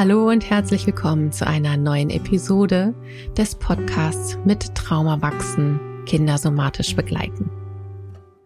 Hallo 0.00 0.28
und 0.28 0.48
herzlich 0.48 0.86
willkommen 0.86 1.32
zu 1.32 1.44
einer 1.44 1.76
neuen 1.76 2.08
Episode 2.10 2.94
des 3.36 3.56
Podcasts 3.56 4.38
mit 4.44 4.72
Trauma 4.76 5.20
wachsen, 5.22 5.80
Kinder 6.06 6.38
somatisch 6.38 6.94
begleiten. 6.94 7.50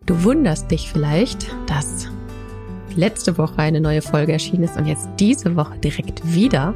Du 0.07 0.25
wunderst 0.25 0.71
dich 0.71 0.91
vielleicht, 0.91 1.55
dass 1.67 2.09
letzte 2.97 3.37
Woche 3.37 3.59
eine 3.59 3.83
neue 3.83 4.01
Folge 4.01 4.33
erschienen 4.33 4.63
ist 4.63 4.79
und 4.79 4.87
jetzt 4.87 5.11
diese 5.21 5.55
Woche 5.55 5.77
direkt 5.77 6.23
wieder. 6.33 6.75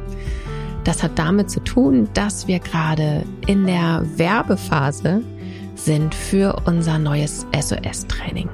Das 0.83 1.01
hat 1.01 1.17
damit 1.17 1.49
zu 1.49 1.59
tun, 1.61 2.07
dass 2.13 2.47
wir 2.47 2.59
gerade 2.59 3.23
in 3.47 3.65
der 3.65 4.05
Werbephase 4.15 5.23
sind 5.73 6.13
für 6.13 6.61
unser 6.67 6.99
neues 6.99 7.47
SOS-Training. 7.51 8.47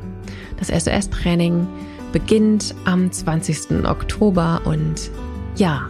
Das 0.57 0.69
SOS-Training 0.69 1.67
beginnt 2.13 2.73
am 2.85 3.11
20. 3.11 3.85
Oktober 3.85 4.61
und 4.63 5.11
ja, 5.57 5.89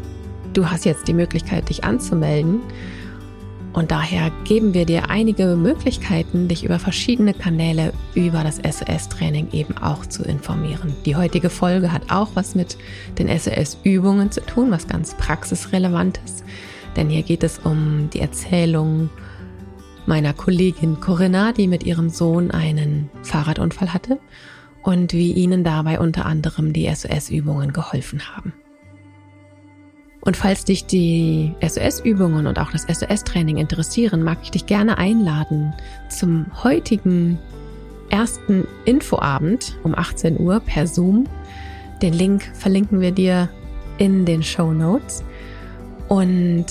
du 0.54 0.70
hast 0.70 0.86
jetzt 0.86 1.08
die 1.08 1.14
Möglichkeit, 1.14 1.70
dich 1.70 1.84
anzumelden. 1.84 2.62
Und 3.74 3.90
daher 3.90 4.32
geben 4.44 4.76
wir 4.76 4.86
dir 4.86 5.10
einige 5.10 5.56
Möglichkeiten, 5.56 6.48
dich 6.48 6.64
über 6.64 6.78
verschiedene 6.78 7.34
Kanäle 7.34 7.92
über 8.14 8.44
das 8.44 8.58
SOS-Training 8.58 9.48
eben 9.52 9.76
auch 9.80 10.06
zu 10.06 10.24
informieren. 10.24 10.96
Die 11.06 11.16
heutige 11.16 11.50
Folge 11.50 11.92
hat 11.92 12.12
auch 12.12 12.30
was 12.36 12.54
mit 12.54 12.78
den 13.18 13.28
SOS-Übungen 13.28 14.32
zu 14.32 14.42
tun, 14.42 14.70
was 14.70 14.88
ganz 14.88 15.16
praxisrelevantes. 15.16 16.44
Denn 16.96 17.10
hier 17.10 17.24
geht 17.24 17.44
es 17.44 17.58
um 17.58 18.12
die 18.14 18.20
Erzählung 18.20 19.10
meiner 20.06 20.34
Kollegin 20.34 21.00
Corinna, 21.00 21.52
die 21.52 21.68
mit 21.68 21.84
ihrem 21.84 22.10
Sohn 22.10 22.52
einen 22.52 23.10
Fahrradunfall 23.24 23.92
hatte 23.92 24.20
und 24.84 25.14
wie 25.14 25.32
ihnen 25.32 25.64
dabei 25.64 26.00
unter 26.00 26.28
anderem 26.28 26.74
die 26.74 26.94
SOS-Übungen 26.94 27.74
geholfen 27.74 28.22
haben. 28.36 28.54
Und 30.26 30.38
falls 30.38 30.64
dich 30.64 30.86
die 30.86 31.54
SOS-Übungen 31.62 32.48
und 32.48 32.58
auch 32.58 32.72
das 32.72 32.84
SOS-Training 32.84 33.58
interessieren, 33.58 34.24
mag 34.24 34.38
ich 34.42 34.52
dich 34.52 34.66
gerne 34.66 34.98
einladen 34.98 35.74
zum 36.10 36.46
heutigen 36.64 37.40
ersten 38.10 38.66
Infoabend 38.86 39.78
um 39.84 39.94
18 39.94 40.40
Uhr 40.40 40.62
per 40.62 40.88
Zoom. 40.88 41.26
Den 42.02 42.14
Link 42.14 42.50
verlinken 42.54 43.02
wir 43.02 43.12
dir 43.12 43.50
in 43.98 44.26
den 44.26 44.44
Show 44.44 44.72
Notes. 44.72 45.26
Und 46.08 46.68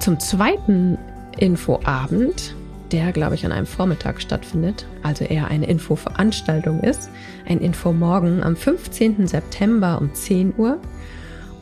zum 0.00 0.20
zweiten 0.20 0.98
Infoabend, 1.38 2.54
der 2.92 3.12
glaube 3.12 3.36
ich 3.36 3.46
an 3.46 3.52
einem 3.52 3.66
Vormittag 3.66 4.20
stattfindet, 4.20 4.86
also 5.02 5.24
eher 5.24 5.48
eine 5.48 5.64
Infoveranstaltung 5.64 6.80
ist, 6.80 7.08
ein 7.48 7.60
Infomorgen 7.60 8.42
am 8.42 8.54
15. 8.54 9.26
September 9.26 9.98
um 9.98 10.12
10 10.12 10.52
Uhr 10.58 10.78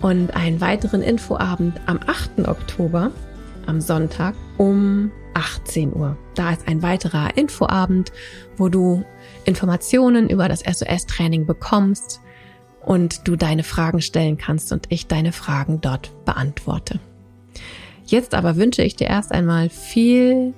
und 0.03 0.35
einen 0.35 0.61
weiteren 0.61 1.01
Infoabend 1.01 1.81
am 1.87 2.01
8. 2.07 2.47
Oktober, 2.49 3.13
am 3.67 3.81
Sonntag 3.81 4.35
um 4.59 5.11
18 5.35 5.95
Uhr. 5.95 6.17
Da 6.35 6.51
ist 6.51 6.69
ein 6.69 6.83
weiterer 6.83 7.37
Infoabend, 7.37 8.13
wo 8.57 8.69
du 8.69 9.05
Informationen 9.45 10.29
über 10.29 10.49
das 10.49 10.61
SOS-Training 10.61 11.47
bekommst 11.47 12.21
und 12.85 13.27
du 13.27 13.37
deine 13.37 13.63
Fragen 13.63 14.03
stellen 14.03 14.37
kannst 14.37 14.73
und 14.73 14.87
ich 14.91 15.07
deine 15.07 15.33
Fragen 15.33 15.81
dort 15.81 16.13
beantworte. 16.25 16.99
Jetzt 18.05 18.35
aber 18.35 18.57
wünsche 18.57 18.83
ich 18.83 18.97
dir 18.97 19.07
erst 19.07 19.33
einmal 19.33 19.71
viel 19.71 20.53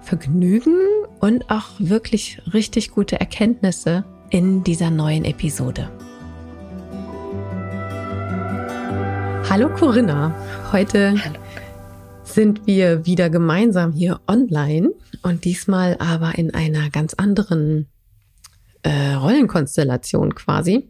Vergnügen 0.00 0.76
und 1.20 1.50
auch 1.50 1.68
wirklich 1.78 2.40
richtig 2.52 2.90
gute 2.90 3.20
Erkenntnisse 3.20 4.04
in 4.30 4.64
dieser 4.64 4.90
neuen 4.90 5.26
Episode. 5.26 5.90
Hallo 9.50 9.68
Corinna, 9.68 10.32
heute 10.70 11.12
Hallo. 11.24 11.34
sind 12.22 12.68
wir 12.68 13.04
wieder 13.04 13.30
gemeinsam 13.30 13.90
hier 13.90 14.20
online 14.28 14.92
und 15.22 15.44
diesmal 15.44 15.96
aber 15.98 16.38
in 16.38 16.54
einer 16.54 16.88
ganz 16.88 17.14
anderen 17.14 17.88
äh, 18.84 19.14
Rollenkonstellation 19.14 20.36
quasi. 20.36 20.88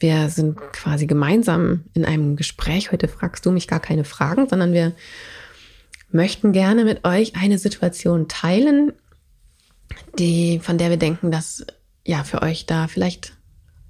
Wir 0.00 0.28
sind 0.28 0.58
quasi 0.74 1.06
gemeinsam 1.06 1.84
in 1.94 2.04
einem 2.04 2.36
Gespräch. 2.36 2.92
Heute 2.92 3.08
fragst 3.08 3.46
du 3.46 3.50
mich 3.50 3.68
gar 3.68 3.80
keine 3.80 4.04
Fragen, 4.04 4.50
sondern 4.50 4.74
wir 4.74 4.92
möchten 6.10 6.52
gerne 6.52 6.84
mit 6.84 7.06
euch 7.06 7.36
eine 7.36 7.56
Situation 7.56 8.28
teilen, 8.28 8.92
die, 10.18 10.58
von 10.58 10.76
der 10.76 10.90
wir 10.90 10.98
denken, 10.98 11.30
dass 11.30 11.64
ja 12.04 12.22
für 12.22 12.42
euch 12.42 12.66
da 12.66 12.86
vielleicht 12.86 13.32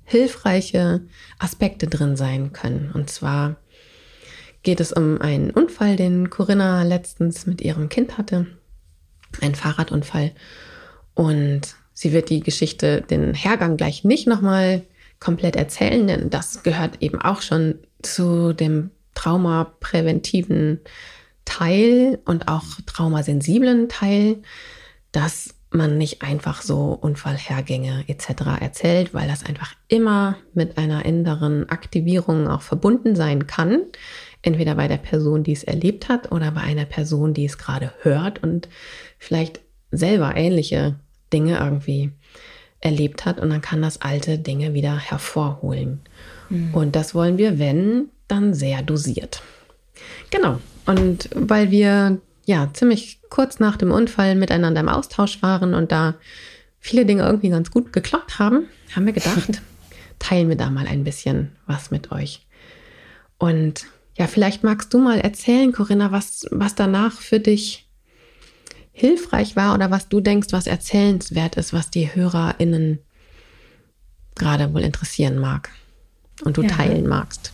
hilfreiche 0.04 1.00
Aspekte 1.40 1.88
drin 1.88 2.14
sein 2.14 2.52
können. 2.52 2.92
Und 2.94 3.10
zwar 3.10 3.56
geht 4.64 4.80
es 4.80 4.92
um 4.92 5.20
einen 5.20 5.50
Unfall, 5.50 5.96
den 5.96 6.30
Corinna 6.30 6.82
letztens 6.82 7.46
mit 7.46 7.60
ihrem 7.60 7.88
Kind 7.88 8.18
hatte. 8.18 8.46
Ein 9.40 9.54
Fahrradunfall. 9.54 10.32
Und 11.14 11.76
sie 11.92 12.12
wird 12.12 12.30
die 12.30 12.40
Geschichte, 12.40 13.02
den 13.02 13.34
Hergang 13.34 13.76
gleich 13.76 14.04
nicht 14.04 14.26
nochmal 14.26 14.82
komplett 15.20 15.56
erzählen, 15.56 16.06
denn 16.06 16.30
das 16.30 16.62
gehört 16.62 17.00
eben 17.00 17.20
auch 17.20 17.40
schon 17.40 17.78
zu 18.02 18.52
dem 18.52 18.90
traumapräventiven 19.14 20.80
Teil 21.44 22.18
und 22.24 22.48
auch 22.48 22.64
traumasensiblen 22.86 23.88
Teil, 23.88 24.42
dass 25.12 25.54
man 25.70 25.98
nicht 25.98 26.22
einfach 26.22 26.62
so 26.62 26.98
Unfallhergänge 27.00 28.04
etc. 28.06 28.60
erzählt, 28.60 29.12
weil 29.12 29.28
das 29.28 29.44
einfach 29.44 29.74
immer 29.88 30.36
mit 30.52 30.78
einer 30.78 31.04
inneren 31.04 31.68
Aktivierung 31.68 32.48
auch 32.48 32.62
verbunden 32.62 33.16
sein 33.16 33.46
kann. 33.46 33.82
Entweder 34.44 34.74
bei 34.74 34.88
der 34.88 34.98
Person, 34.98 35.42
die 35.42 35.52
es 35.52 35.64
erlebt 35.64 36.10
hat, 36.10 36.30
oder 36.30 36.50
bei 36.50 36.60
einer 36.60 36.84
Person, 36.84 37.32
die 37.32 37.46
es 37.46 37.56
gerade 37.56 37.92
hört 38.02 38.42
und 38.42 38.68
vielleicht 39.18 39.60
selber 39.90 40.36
ähnliche 40.36 40.96
Dinge 41.32 41.58
irgendwie 41.58 42.12
erlebt 42.80 43.24
hat. 43.24 43.40
Und 43.40 43.48
dann 43.48 43.62
kann 43.62 43.80
das 43.80 44.02
alte 44.02 44.38
Dinge 44.38 44.74
wieder 44.74 44.98
hervorholen. 44.98 46.00
Mhm. 46.50 46.74
Und 46.74 46.94
das 46.94 47.14
wollen 47.14 47.38
wir, 47.38 47.58
wenn, 47.58 48.10
dann 48.28 48.52
sehr 48.52 48.82
dosiert. 48.82 49.42
Genau. 50.30 50.60
Und 50.84 51.30
weil 51.34 51.70
wir 51.70 52.18
ja 52.44 52.68
ziemlich 52.74 53.20
kurz 53.30 53.58
nach 53.58 53.78
dem 53.78 53.90
Unfall 53.90 54.34
miteinander 54.34 54.82
im 54.82 54.90
Austausch 54.90 55.40
waren 55.42 55.72
und 55.72 55.90
da 55.90 56.16
viele 56.78 57.06
Dinge 57.06 57.22
irgendwie 57.22 57.48
ganz 57.48 57.70
gut 57.70 57.94
geklappt 57.94 58.38
haben, 58.38 58.66
haben 58.94 59.06
wir 59.06 59.14
gedacht, 59.14 59.62
teilen 60.18 60.50
wir 60.50 60.56
da 60.56 60.68
mal 60.68 60.86
ein 60.86 61.04
bisschen 61.04 61.52
was 61.66 61.90
mit 61.90 62.12
euch. 62.12 62.46
Und 63.38 63.86
ja, 64.16 64.26
vielleicht 64.26 64.62
magst 64.62 64.94
du 64.94 64.98
mal 64.98 65.20
erzählen, 65.20 65.72
Corinna, 65.72 66.12
was, 66.12 66.46
was 66.50 66.74
danach 66.74 67.12
für 67.20 67.40
dich 67.40 67.88
hilfreich 68.92 69.56
war 69.56 69.74
oder 69.74 69.90
was 69.90 70.08
du 70.08 70.20
denkst, 70.20 70.48
was 70.52 70.68
erzählenswert 70.68 71.56
ist, 71.56 71.72
was 71.72 71.90
die 71.90 72.14
HörerInnen 72.14 73.00
gerade 74.36 74.72
wohl 74.72 74.82
interessieren 74.82 75.38
mag 75.38 75.70
und 76.44 76.56
du 76.56 76.62
ja. 76.62 76.68
teilen 76.68 77.08
magst. 77.08 77.52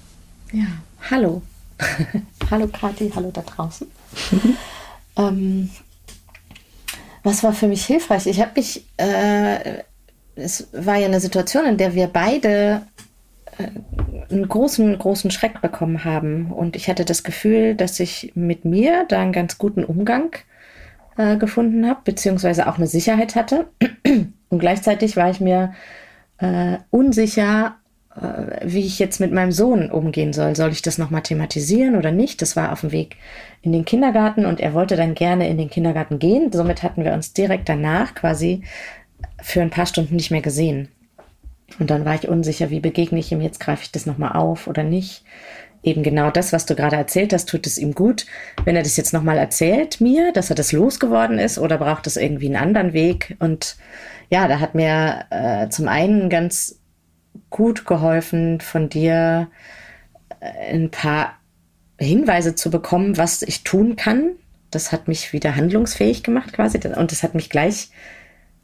Ja, 0.53 0.67
hallo. 1.11 1.43
hallo 2.51 2.69
Kathi, 2.69 3.11
hallo 3.15 3.31
da 3.33 3.41
draußen. 3.41 3.87
ähm, 5.17 5.71
was 7.23 7.43
war 7.43 7.55
für 7.55 7.69
mich 7.69 7.87
hilfreich? 7.87 8.27
Ich 8.27 8.41
habe 8.41 8.53
mich, 8.57 8.85
äh, 8.99 9.83
es 10.37 10.69
war 10.73 10.97
ja 10.97 11.07
eine 11.07 11.21
Situation, 11.21 11.65
in 11.65 11.79
der 11.79 11.95
wir 11.95 12.07
beide 12.09 12.83
einen 14.31 14.49
großen, 14.49 14.99
großen 14.99 15.31
Schreck 15.31 15.61
bekommen 15.61 16.05
haben. 16.05 16.53
Und 16.53 16.77
ich 16.77 16.89
hatte 16.89 17.05
das 17.05 17.23
Gefühl, 17.23 17.75
dass 17.75 18.01
ich 18.01 18.33
mit 18.35 18.65
mir 18.65 19.05
da 19.09 19.21
einen 19.21 19.33
ganz 19.33 19.59
guten 19.59 19.85
Umgang 19.85 20.37
äh, 21.17 21.37
gefunden 21.37 21.87
habe, 21.87 22.01
beziehungsweise 22.05 22.69
auch 22.69 22.77
eine 22.77 22.87
Sicherheit 22.87 23.35
hatte. 23.35 23.67
Und 24.49 24.59
gleichzeitig 24.59 25.17
war 25.17 25.31
ich 25.31 25.41
mir 25.41 25.75
äh, 26.39 26.79
unsicher, 26.91 27.77
äh, 28.15 28.65
wie 28.65 28.87
ich 28.87 28.99
jetzt 28.99 29.21
mit 29.21 29.33
meinem 29.33 29.53
Sohn 29.53 29.91
umgehen 29.91 30.33
soll. 30.33 30.57
Soll 30.57 30.71
ich 30.71 30.83
das 30.83 30.99
nochmal 30.99 31.23
thematisieren 31.23 31.97
oder 31.97 32.11
nicht? 32.11 32.43
Das 32.43 32.57
war 32.57 32.73
auf 32.73 32.81
dem 32.81 32.93
Weg 32.93 33.17
in 33.63 33.73
den 33.73 33.85
Kindergarten 33.85 34.47
und 34.47 34.61
er 34.61 34.75
wollte 34.75 34.97
dann 34.97 35.15
gerne 35.15 35.49
in 35.49 35.59
den 35.59 35.71
Kindergarten 35.71 36.19
gehen. 36.19 36.53
Somit 36.53 36.83
hatten 36.83 37.05
wir 37.05 37.13
uns 37.13 37.33
direkt 37.33 37.69
danach 37.69 38.15
quasi 38.15 38.63
für 39.43 39.63
ein 39.63 39.71
paar 39.71 39.87
Stunden 39.87 40.17
nicht 40.17 40.31
mehr 40.31 40.43
gesehen. 40.43 40.89
Und 41.79 41.91
dann 41.91 42.05
war 42.05 42.15
ich 42.15 42.29
unsicher, 42.29 42.71
wie 42.71 42.81
begegne 42.81 43.19
ich 43.19 43.33
ihm 43.33 43.41
jetzt, 43.41 43.61
greife 43.61 43.83
ich 43.85 43.93
das 43.93 44.07
nochmal 44.07 44.33
auf 44.33 44.67
oder 44.67 44.83
nicht. 44.83 45.25
Eben 45.83 46.03
genau 46.03 46.31
das, 46.31 46.53
was 46.53 46.67
du 46.67 46.75
gerade 46.75 46.97
erzählt 46.97 47.33
hast, 47.33 47.49
tut 47.49 47.67
es 47.67 47.79
ihm 47.79 47.95
gut. 47.95 48.27
Wenn 48.65 48.77
er 48.77 48.83
das 48.83 48.99
jetzt 48.99 49.15
nochmal 49.15 49.39
erzählt 49.39 50.01
mir, 50.01 50.31
dass 50.33 50.51
er 50.51 50.57
das 50.57 50.73
losgeworden 50.73 51.39
ist 51.39 51.59
oder 51.59 51.79
braucht 51.79 52.07
es 52.07 52.19
irgendwie 52.19 52.47
einen 52.47 52.63
anderen 52.63 52.93
Weg. 52.93 53.37
Und 53.39 53.77
ja, 54.29 54.47
da 54.47 54.61
hat 54.61 54.75
mir 54.75 55.25
äh, 55.31 55.69
zum 55.71 55.89
einen 55.89 56.29
ganz 56.29 56.79
gut 57.49 57.87
geholfen, 57.87 58.61
von 58.61 58.91
dir 58.91 59.49
äh, 60.41 60.75
ein 60.75 60.91
paar 60.91 61.39
Hinweise 61.99 62.55
zu 62.55 62.71
bekommen, 62.71 63.17
was 63.17 63.41
ich 63.41 63.65
tun 63.65 63.97
kann. 63.97 64.33
Das 64.71 64.93
hat 64.93 65.09
mich 65.09 65.33
wieder 65.33 65.57
handlungsfähig 65.57 66.23
gemacht 66.23 66.53
quasi. 66.53 66.79
Und 66.95 67.11
das 67.11 67.23
hat 67.23 67.35
mich 67.35 67.49
gleich 67.49 67.91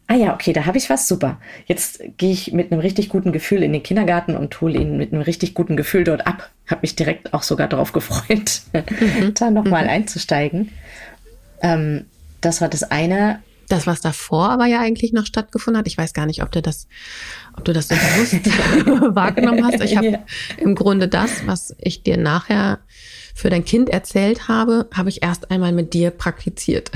ah 0.08 0.14
ja, 0.14 0.34
okay, 0.34 0.52
da 0.52 0.66
habe 0.66 0.78
ich 0.78 0.88
was, 0.88 1.08
super. 1.08 1.38
Jetzt 1.66 2.00
gehe 2.16 2.32
ich 2.32 2.52
mit 2.52 2.70
einem 2.70 2.80
richtig 2.80 3.08
guten 3.08 3.32
Gefühl 3.32 3.62
in 3.62 3.72
den 3.72 3.82
Kindergarten 3.82 4.36
und 4.36 4.60
hole 4.60 4.78
ihn 4.78 4.96
mit 4.96 5.12
einem 5.12 5.22
richtig 5.22 5.54
guten 5.54 5.76
Gefühl 5.76 6.04
dort 6.04 6.26
ab. 6.26 6.50
habe 6.66 6.82
mich 6.82 6.96
direkt 6.96 7.34
auch 7.34 7.42
sogar 7.42 7.68
darauf 7.68 7.92
gefreut, 7.92 8.62
mhm. 8.72 9.34
da 9.38 9.50
nochmal 9.50 9.84
mhm. 9.84 9.90
einzusteigen. 9.90 10.70
Ähm, 11.60 12.06
das 12.40 12.60
war 12.60 12.68
das 12.68 12.84
eine. 12.84 13.42
Das, 13.68 13.88
was 13.88 14.00
davor 14.00 14.50
aber 14.50 14.66
ja 14.66 14.78
eigentlich 14.78 15.12
noch 15.12 15.26
stattgefunden 15.26 15.80
hat, 15.80 15.88
ich 15.88 15.98
weiß 15.98 16.12
gar 16.12 16.26
nicht, 16.26 16.44
ob 16.44 16.52
du 16.52 16.62
das, 16.62 16.86
ob 17.56 17.64
du 17.64 17.72
das 17.72 17.88
so 17.88 17.96
bewusst 17.96 18.46
wahrgenommen 19.16 19.64
hast. 19.64 19.82
Ich 19.82 19.96
habe 19.96 20.06
ja. 20.06 20.18
im 20.58 20.76
Grunde 20.76 21.08
das, 21.08 21.44
was 21.46 21.74
ich 21.78 22.04
dir 22.04 22.16
nachher 22.16 22.78
für 23.34 23.50
dein 23.50 23.64
Kind 23.64 23.90
erzählt 23.90 24.46
habe, 24.46 24.88
habe 24.94 25.08
ich 25.08 25.24
erst 25.24 25.50
einmal 25.50 25.72
mit 25.72 25.94
dir 25.94 26.12
praktiziert. 26.12 26.92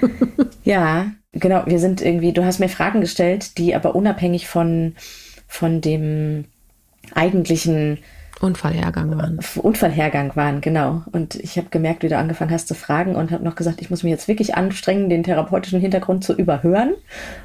ja, 0.64 1.12
genau. 1.32 1.64
Wir 1.66 1.78
sind 1.78 2.00
irgendwie, 2.00 2.32
du 2.32 2.44
hast 2.44 2.60
mir 2.60 2.68
Fragen 2.68 3.00
gestellt, 3.00 3.58
die 3.58 3.74
aber 3.74 3.94
unabhängig 3.94 4.48
von, 4.48 4.94
von 5.46 5.80
dem 5.80 6.44
eigentlichen 7.14 7.98
Unfallhergang 8.40 9.16
waren. 9.18 9.40
Unfallhergang 9.56 10.36
waren, 10.36 10.60
genau. 10.60 11.02
Und 11.10 11.34
ich 11.34 11.56
habe 11.58 11.70
gemerkt, 11.70 12.04
wie 12.04 12.08
du 12.08 12.16
angefangen 12.16 12.52
hast 12.52 12.68
zu 12.68 12.74
fragen 12.74 13.16
und 13.16 13.32
habe 13.32 13.42
noch 13.42 13.56
gesagt, 13.56 13.80
ich 13.80 13.90
muss 13.90 14.04
mich 14.04 14.12
jetzt 14.12 14.28
wirklich 14.28 14.54
anstrengen, 14.54 15.10
den 15.10 15.24
therapeutischen 15.24 15.80
Hintergrund 15.80 16.22
zu 16.22 16.34
überhören 16.34 16.94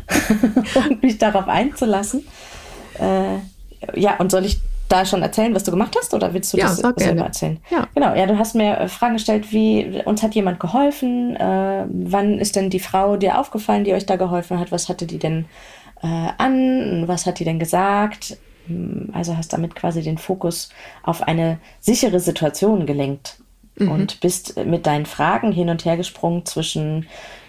und 0.76 1.02
mich 1.02 1.18
darauf 1.18 1.48
einzulassen. 1.48 2.24
Äh, 3.00 4.00
ja, 4.00 4.18
und 4.18 4.30
soll 4.30 4.46
ich 4.46 4.60
da 4.94 5.06
schon 5.06 5.22
erzählen, 5.22 5.54
was 5.56 5.64
du 5.64 5.72
gemacht 5.72 5.96
hast, 5.98 6.14
oder 6.14 6.34
willst 6.34 6.54
du 6.54 6.58
ja, 6.58 6.66
das 6.66 6.78
selber 6.78 7.24
erzählen? 7.24 7.60
Ja. 7.70 7.88
Genau, 7.96 8.14
ja, 8.16 8.26
du 8.26 8.38
hast 8.38 8.56
mir 8.56 8.78
äh, 8.78 8.88
Fragen 8.88 9.14
gestellt, 9.14 9.52
wie 9.52 10.02
uns 10.06 10.22
hat 10.22 10.36
jemand 10.36 10.60
geholfen, 10.60 11.36
äh, 11.36 11.86
wann 11.90 12.40
ist 12.40 12.56
denn 12.56 12.70
die 12.70 12.80
Frau 12.80 13.18
dir 13.18 13.40
aufgefallen, 13.40 13.84
die 13.84 13.94
euch 13.94 14.06
da 14.06 14.16
geholfen 14.16 14.60
hat, 14.60 14.72
was 14.72 14.90
hatte 14.90 15.06
die 15.06 15.20
denn 15.20 15.46
äh, 16.02 16.30
an, 16.38 17.08
was 17.08 17.26
hat 17.26 17.40
die 17.40 17.46
denn 17.46 17.60
gesagt? 17.60 18.38
Hm, 18.68 19.10
also 19.14 19.36
hast 19.36 19.52
damit 19.52 19.76
quasi 19.76 20.02
den 20.02 20.18
Fokus 20.18 20.70
auf 21.02 21.24
eine 21.24 21.58
sichere 21.80 22.20
Situation 22.20 22.86
gelenkt 22.86 23.38
mhm. 23.78 23.92
und 23.92 24.20
bist 24.20 24.64
mit 24.66 24.86
deinen 24.86 25.06
Fragen 25.06 25.52
hin 25.52 25.70
und 25.70 25.86
her 25.86 25.98
gesprungen 25.98 26.46
zwischen 26.46 27.08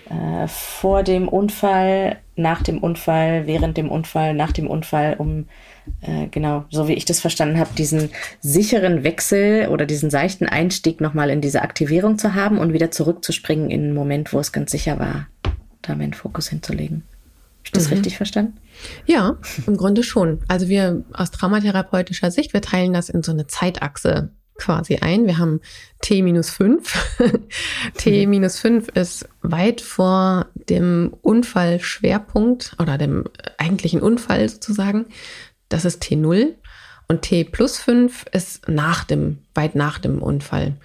äh, 0.09 0.49
vor 0.49 1.03
dem 1.03 1.29
Unfall, 1.29 2.19
nach 2.37 2.63
dem 2.63 2.79
Unfall, 2.79 3.47
während 3.47 3.77
dem 3.77 3.91
Unfall, 3.91 4.35
nach 4.35 4.53
dem 4.53 4.69
Unfall, 4.69 5.17
um 5.19 5.47
äh, 6.01 6.29
genau, 6.29 6.65
so 6.71 6.89
wie 6.89 6.95
ich 6.95 7.05
das 7.05 7.21
verstanden 7.21 7.59
habe, 7.59 7.71
diesen 7.77 8.11
sicheren 8.41 9.05
Wechsel 9.05 9.69
oder 9.69 9.87
diesen 9.87 10.11
seichten 10.11 10.49
Einstieg 10.49 11.01
nochmal 11.01 11.31
in 11.31 11.41
diese 11.41 11.63
Aktivierung 11.63 12.19
zu 12.19 12.35
haben 12.35 12.59
und 12.59 12.73
wieder 12.73 12.91
zurückzuspringen 12.91 13.71
in 13.71 13.85
einen 13.85 13.95
Moment, 13.95 14.33
wo 14.33 14.41
es 14.41 14.53
ganz 14.53 14.71
sicher 14.71 14.99
war, 14.99 15.29
da 15.83 15.95
meinen 15.95 16.15
Fokus 16.15 16.49
hinzulegen. 16.49 17.03
Habe 17.03 17.65
ich 17.65 17.73
das 17.73 17.89
mhm. 17.89 17.95
richtig 17.95 18.17
verstanden? 18.17 18.59
Ja, 19.07 19.39
im 19.67 19.77
Grunde 19.77 20.03
schon. 20.03 20.41
Also 20.49 20.69
wir 20.69 21.05
aus 21.13 21.31
traumatherapeutischer 21.31 22.31
Sicht, 22.31 22.53
wir 22.53 22.61
teilen 22.61 22.93
das 22.93 23.09
in 23.09 23.23
so 23.23 23.33
eine 23.33 23.47
Zeitachse 23.47 24.31
quasi 24.57 24.97
ein. 24.97 25.27
Wir 25.27 25.39
haben 25.39 25.61
T 26.01 26.23
minus 26.23 26.51
fünf. 26.51 27.17
T 27.97 28.27
minus 28.27 28.59
fünf 28.59 28.89
ist 28.89 29.29
weit 29.43 29.81
vor 29.81 30.47
dem 30.69 31.15
Unfallschwerpunkt 31.23 32.77
oder 32.79 32.99
dem 32.99 33.25
eigentlichen 33.59 34.01
Unfall 34.01 34.49
sozusagen. 34.49 35.07
Das 35.75 35.85
ist 35.85 36.03
T0. 36.05 36.55
Und 37.09 37.23
T 37.23 37.43
plus 37.43 37.79
fünf 37.79 38.25
ist 38.33 38.69
nach 38.69 39.03
dem, 39.03 39.39
weit 39.55 39.75
nach 39.75 39.99
dem 39.99 40.23
Unfall. 40.23 40.77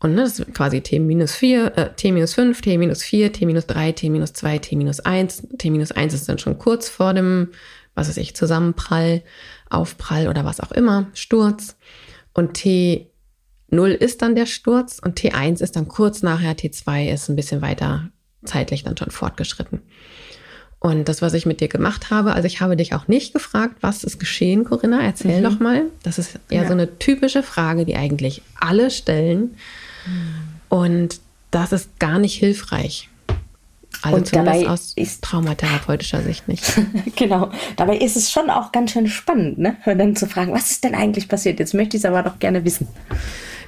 Und 0.00 0.16
ne, 0.16 0.22
das 0.22 0.40
ist 0.40 0.52
quasi 0.52 0.80
T 0.80 0.98
minus 0.98 1.34
4, 1.36 1.78
äh, 1.78 1.94
T 1.94 2.10
minus 2.10 2.34
5, 2.34 2.60
T 2.60 2.76
minus 2.76 3.04
4, 3.04 3.32
T 3.32 3.46
minus 3.46 3.66
3, 3.66 3.92
T 3.92 4.10
minus 4.10 4.32
2, 4.32 4.58
T 4.58 4.74
minus 4.76 4.98
1. 4.98 5.46
T 5.58 5.70
minus 5.70 5.92
1 5.92 6.12
ist 6.12 6.28
dann 6.28 6.40
schon 6.40 6.58
kurz 6.58 6.88
vor 6.88 7.14
dem, 7.14 7.52
was 7.94 8.08
weiß 8.08 8.16
ich, 8.16 8.34
Zusammenprall, 8.34 9.22
Aufprall 9.70 10.26
oder 10.26 10.44
was 10.44 10.58
auch 10.58 10.72
immer, 10.72 11.06
Sturz. 11.14 11.76
Und 12.34 12.54
T 12.54 13.12
0 13.68 13.90
ist 13.90 14.22
dann 14.22 14.34
der 14.34 14.46
Sturz 14.46 14.98
und 14.98 15.20
T1 15.20 15.62
ist 15.62 15.76
dann 15.76 15.86
kurz 15.86 16.22
nachher, 16.22 16.56
T2 16.56 17.12
ist 17.12 17.28
ein 17.28 17.36
bisschen 17.36 17.62
weiter 17.62 18.10
zeitlich 18.44 18.82
dann 18.82 18.96
schon 18.96 19.10
fortgeschritten. 19.10 19.82
Und 20.82 21.08
das, 21.08 21.22
was 21.22 21.32
ich 21.32 21.46
mit 21.46 21.60
dir 21.60 21.68
gemacht 21.68 22.10
habe, 22.10 22.32
also 22.32 22.46
ich 22.46 22.60
habe 22.60 22.76
dich 22.76 22.92
auch 22.92 23.06
nicht 23.06 23.32
gefragt, 23.32 23.76
was 23.82 24.02
ist 24.02 24.18
geschehen, 24.18 24.64
Corinna? 24.64 25.00
Erzähl 25.00 25.38
mhm. 25.38 25.44
doch 25.44 25.60
mal. 25.60 25.84
Das 26.02 26.18
ist 26.18 26.40
eher 26.50 26.62
ja. 26.62 26.66
so 26.66 26.72
eine 26.72 26.98
typische 26.98 27.44
Frage, 27.44 27.84
die 27.84 27.94
eigentlich 27.94 28.42
alle 28.58 28.90
stellen. 28.90 29.54
Und 30.68 31.20
das 31.52 31.70
ist 31.70 32.00
gar 32.00 32.18
nicht 32.18 32.34
hilfreich. 32.34 33.08
Also 34.02 34.16
und 34.16 34.34
dabei 34.34 34.68
aus 34.68 34.94
ist 34.96 35.22
traumatherapeutischer 35.22 36.20
Sicht 36.22 36.48
nicht. 36.48 36.64
genau. 37.16 37.52
Dabei 37.76 37.98
ist 37.98 38.16
es 38.16 38.32
schon 38.32 38.50
auch 38.50 38.72
ganz 38.72 38.90
schön 38.90 39.06
spannend, 39.06 39.58
ne? 39.58 39.76
dann 39.84 40.16
zu 40.16 40.26
fragen, 40.26 40.52
was 40.52 40.72
ist 40.72 40.82
denn 40.82 40.96
eigentlich 40.96 41.28
passiert? 41.28 41.60
Jetzt 41.60 41.74
möchte 41.74 41.96
ich 41.96 42.02
es 42.02 42.10
aber 42.10 42.24
doch 42.24 42.40
gerne 42.40 42.64
wissen. 42.64 42.88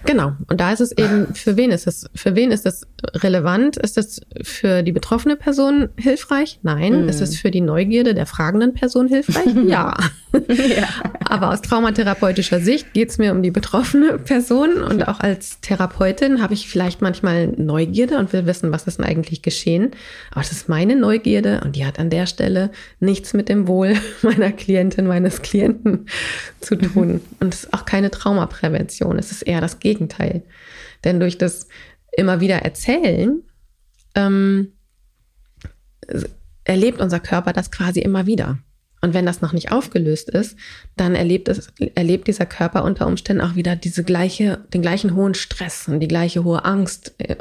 Genau. 0.07 0.33
Und 0.49 0.61
da 0.61 0.73
ist 0.73 0.81
es 0.81 0.93
eben, 0.93 1.35
für 1.35 1.57
wen 1.57 1.71
ist 1.71 1.87
es, 1.87 2.07
für 2.15 2.35
wen 2.35 2.51
ist 2.51 2.67
es 2.67 2.87
relevant? 3.15 3.77
Ist 3.77 3.97
es 3.99 4.21
für 4.43 4.83
die 4.83 4.93
betroffene 4.93 5.37
Person 5.37 5.89
hilfreich? 5.97 6.59
Nein. 6.63 7.07
Mm. 7.07 7.09
Ist 7.09 7.21
es 7.21 7.37
für 7.37 7.51
die 7.51 7.61
Neugierde 7.61 8.15
der 8.15 8.27
fragenden 8.27 8.75
Person 8.75 9.09
hilfreich? 9.09 9.55
ja. 9.67 9.95
ja. 10.49 10.89
Aber 11.25 11.51
aus 11.51 11.63
traumatherapeutischer 11.63 12.61
Sicht 12.61 12.93
geht 12.93 13.11
es 13.11 13.19
mir 13.19 13.33
um 13.33 13.43
die 13.43 13.51
betroffene 13.51 14.19
Person 14.19 14.83
und 14.83 15.09
auch 15.09 15.21
als 15.21 15.61
Therapeutin 15.61 16.43
habe 16.43 16.55
ich 16.55 16.69
vielleicht 16.69 17.01
manchmal 17.01 17.49
Neugierde 17.49 18.19
und 18.19 18.33
will 18.33 18.47
wissen, 18.47 18.73
was 18.73 18.87
ist 18.87 18.99
denn 18.99 19.07
eigentlich 19.07 19.43
geschehen. 19.43 19.93
Aber 20.31 20.43
es 20.43 20.53
ist 20.53 20.69
meine 20.69 20.97
Neugierde 20.97 21.61
und 21.65 21.77
die 21.77 21.87
hat 21.87 21.99
an 21.99 22.11
der 22.11 22.27
Stelle 22.27 22.71
nichts 23.01 23.33
mit 23.33 23.49
dem 23.49 23.69
Wohl 23.69 23.95
meiner 24.23 24.53
Klientin, 24.53 25.07
meines 25.07 25.43
Klienten 25.43 26.07
zu 26.61 26.77
tun. 26.77 27.15
Mhm. 27.15 27.21
Und 27.41 27.55
es 27.55 27.65
ist 27.65 27.75
auch 27.75 27.85
keine 27.85 28.11
Traumaprävention. 28.11 29.19
Es 29.19 29.31
ist 29.31 29.43
eher 29.43 29.61
das 29.61 29.79
Gegenteil. 29.79 29.94
Denn 31.05 31.21
durch 31.21 31.39
das 31.39 31.69
immer 32.17 32.41
wieder 32.41 32.57
Erzählen 32.57 33.43
ähm, 34.15 34.73
erlebt 36.65 37.01
unser 37.01 37.21
Körper 37.21 37.53
das 37.53 37.71
quasi 37.71 38.01
immer 38.01 38.27
wieder. 38.27 38.59
Und 39.01 39.13
wenn 39.13 39.27
das 39.27 39.43
noch 39.43 39.53
nicht 39.53 39.71
aufgelöst 39.71 40.31
ist, 40.31 40.57
dann 40.97 41.15
erlebt, 41.15 41.49
es, 41.49 41.73
erlebt 41.95 42.27
dieser 42.27 42.47
Körper 42.47 42.85
unter 42.85 43.07
Umständen 43.07 43.43
auch 43.43 43.55
wieder 43.55 43.77
diese 43.77 44.03
gleiche, 44.03 44.65
den 44.73 44.81
gleichen 44.81 45.15
hohen 45.15 45.35
Stress 45.35 45.89
und 45.89 46.01
die 46.01 46.09
gleiche 46.09 46.43
hohe 46.45 46.65
Angst, 46.65 47.15
äh, 47.19 47.37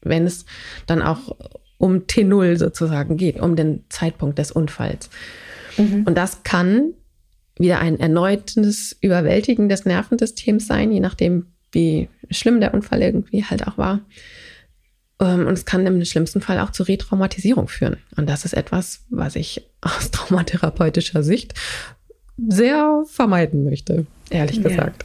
wenn 0.00 0.26
es 0.26 0.46
dann 0.86 1.02
auch 1.02 1.36
um 1.78 2.06
T0 2.06 2.56
sozusagen 2.56 3.16
geht, 3.16 3.38
um 3.38 3.54
den 3.54 3.84
Zeitpunkt 3.88 4.38
des 4.38 4.50
Unfalls. 4.50 5.10
Mhm. 5.76 6.04
Und 6.06 6.16
das 6.16 6.42
kann 6.42 6.94
wieder 7.56 7.78
ein 7.78 8.00
erneutes 8.00 8.96
Überwältigen 9.00 9.68
des 9.68 9.84
Nervensystems 9.84 10.66
sein, 10.66 10.90
je 10.90 11.00
nachdem, 11.00 11.46
wie 11.76 12.08
schlimm 12.30 12.58
der 12.58 12.72
Unfall 12.72 13.02
irgendwie 13.02 13.44
halt 13.44 13.66
auch 13.68 13.76
war. 13.76 14.00
Ähm, 15.20 15.46
und 15.46 15.52
es 15.52 15.66
kann 15.66 15.86
im 15.86 16.02
schlimmsten 16.04 16.40
Fall 16.40 16.58
auch 16.58 16.70
zur 16.70 16.88
Retraumatisierung 16.88 17.68
führen. 17.68 17.98
Und 18.16 18.28
das 18.28 18.46
ist 18.46 18.54
etwas, 18.54 19.04
was 19.10 19.36
ich 19.36 19.68
aus 19.82 20.10
traumatherapeutischer 20.10 21.22
Sicht 21.22 21.52
sehr 22.48 23.04
vermeiden 23.06 23.64
möchte, 23.64 24.06
ehrlich 24.30 24.56
ja. 24.56 24.62
gesagt. 24.62 25.04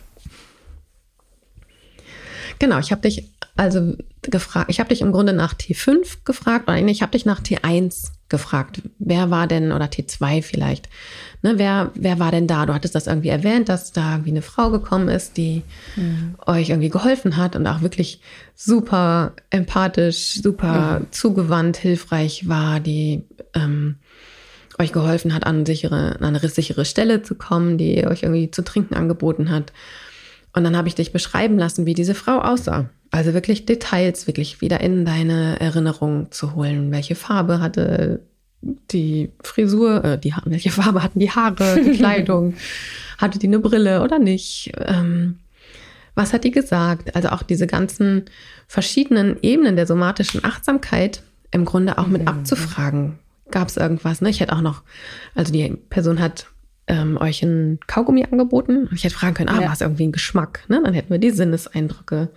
Genau, 2.59 2.79
ich 2.79 2.91
habe 2.91 3.01
dich 3.01 3.29
also 3.55 3.95
gefragt, 4.21 4.69
ich 4.69 4.79
habe 4.79 4.89
dich 4.89 5.01
im 5.01 5.11
Grunde 5.11 5.33
nach 5.33 5.53
T5 5.53 6.23
gefragt, 6.23 6.69
oder 6.69 6.77
ich 6.77 7.01
habe 7.01 7.11
dich 7.11 7.25
nach 7.25 7.41
T1 7.41 8.11
gefragt. 8.31 8.81
Wer 8.97 9.29
war 9.29 9.45
denn, 9.45 9.71
oder 9.71 9.85
T2 9.85 10.41
vielleicht, 10.41 10.89
ne, 11.43 11.53
wer, 11.57 11.91
wer 11.93 12.17
war 12.17 12.31
denn 12.31 12.47
da? 12.47 12.65
Du 12.65 12.73
hattest 12.73 12.95
das 12.95 13.05
irgendwie 13.05 13.29
erwähnt, 13.29 13.69
dass 13.69 13.91
da 13.91 14.13
irgendwie 14.13 14.31
eine 14.31 14.41
Frau 14.41 14.71
gekommen 14.71 15.07
ist, 15.07 15.38
die 15.38 15.61
mhm. 15.95 16.35
euch 16.47 16.69
irgendwie 16.69 16.89
geholfen 16.89 17.38
hat 17.38 17.55
und 17.55 17.67
auch 17.67 17.81
wirklich 17.81 18.21
super 18.55 19.33
empathisch, 19.51 20.41
super 20.41 21.01
mhm. 21.01 21.11
zugewandt, 21.11 21.77
hilfreich 21.77 22.47
war, 22.47 22.79
die 22.79 23.23
ähm, 23.53 23.97
euch 24.79 24.91
geholfen 24.91 25.33
hat, 25.33 25.45
an, 25.45 25.65
sichere, 25.65 26.15
an 26.19 26.35
eine 26.35 26.39
sichere 26.39 26.85
Stelle 26.85 27.21
zu 27.21 27.35
kommen, 27.35 27.77
die 27.77 28.07
euch 28.07 28.23
irgendwie 28.23 28.50
zu 28.50 28.63
trinken 28.63 28.95
angeboten 28.95 29.51
hat. 29.51 29.71
Und 30.53 30.63
dann 30.63 30.75
habe 30.75 30.88
ich 30.88 30.95
dich 30.95 31.11
beschreiben 31.11 31.57
lassen, 31.57 31.85
wie 31.85 31.93
diese 31.93 32.15
Frau 32.15 32.39
aussah. 32.39 32.89
Also 33.11 33.33
wirklich 33.33 33.65
Details 33.65 34.25
wirklich 34.25 34.61
wieder 34.61 34.79
in 34.79 35.05
deine 35.05 35.59
Erinnerung 35.59 36.31
zu 36.31 36.55
holen. 36.55 36.91
Welche 36.91 37.15
Farbe 37.15 37.59
hatte 37.59 38.21
die 38.61 39.31
Frisur, 39.43 40.03
äh, 40.03 40.17
die 40.17 40.33
welche 40.45 40.71
Farbe 40.71 41.03
hatten 41.03 41.19
die 41.19 41.29
Haare, 41.29 41.81
die 41.83 41.91
Kleidung, 41.97 42.55
hatte 43.17 43.37
die 43.37 43.47
eine 43.47 43.59
Brille 43.59 44.01
oder 44.01 44.17
nicht? 44.17 44.71
Ähm, 44.77 45.39
was 46.15 46.33
hat 46.33 46.43
die 46.43 46.51
gesagt? 46.51 47.15
Also 47.15 47.29
auch 47.29 47.43
diese 47.43 47.67
ganzen 47.67 48.25
verschiedenen 48.67 49.37
Ebenen 49.41 49.75
der 49.75 49.87
somatischen 49.87 50.43
Achtsamkeit 50.43 51.21
im 51.51 51.65
Grunde 51.65 51.97
auch 51.97 52.07
mit 52.07 52.21
mhm. 52.21 52.27
abzufragen. 52.29 53.19
Gab 53.49 53.67
es 53.67 53.77
irgendwas? 53.77 54.21
Ne? 54.21 54.29
Ich 54.29 54.39
hätte 54.39 54.53
auch 54.53 54.61
noch, 54.61 54.83
also 55.35 55.51
die 55.51 55.75
Person 55.89 56.19
hat 56.19 56.47
ähm, 56.87 57.17
euch 57.17 57.43
ein 57.43 57.79
Kaugummi 57.87 58.23
angeboten. 58.23 58.89
Ich 58.93 59.03
hätte 59.03 59.15
fragen 59.15 59.33
können, 59.33 59.49
ah, 59.49 59.61
ja. 59.61 59.67
war 59.67 59.73
es 59.73 59.81
irgendwie 59.81 60.07
ein 60.07 60.11
Geschmack? 60.13 60.63
Ne? 60.69 60.81
Dann 60.83 60.93
hätten 60.93 61.09
wir 61.09 61.19
die 61.19 61.31
Sinneseindrücke 61.31 62.29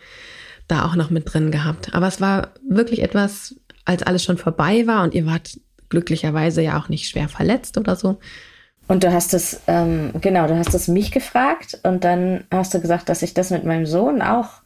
da 0.69 0.85
auch 0.85 0.97
noch 0.97 1.11
mit 1.11 1.33
drin 1.33 1.51
gehabt. 1.51 1.95
Aber 1.95 2.07
es 2.07 2.21
war 2.21 2.49
wirklich 2.69 3.03
etwas, 3.03 3.55
als 3.85 4.03
alles 4.03 4.25
schon 4.25 4.39
vorbei 4.39 4.87
war 4.87 5.03
und 5.03 5.15
ihr 5.15 5.27
wart 5.27 5.59
glücklicherweise 5.89 6.63
ja 6.63 6.79
auch 6.79 6.89
nicht 6.89 7.09
schwer 7.09 7.29
verletzt 7.29 7.79
oder 7.79 7.97
so. 7.97 8.19
Und 8.87 9.03
du 9.03 9.13
hast 9.13 9.33
es, 9.33 9.61
ähm, 9.67 10.11
genau, 10.21 10.47
du 10.47 10.57
hast 10.57 10.75
es 10.75 10.89
mich 10.89 11.11
gefragt 11.11 11.79
und 11.85 12.05
dann 12.05 12.45
hast 12.51 12.75
du 12.75 12.81
gesagt, 12.81 13.09
dass 13.09 13.23
ich 13.23 13.33
das 13.33 13.51
mit 13.51 13.65
meinem 13.65 13.87
Sohn 13.87 14.21
auch 14.21 14.64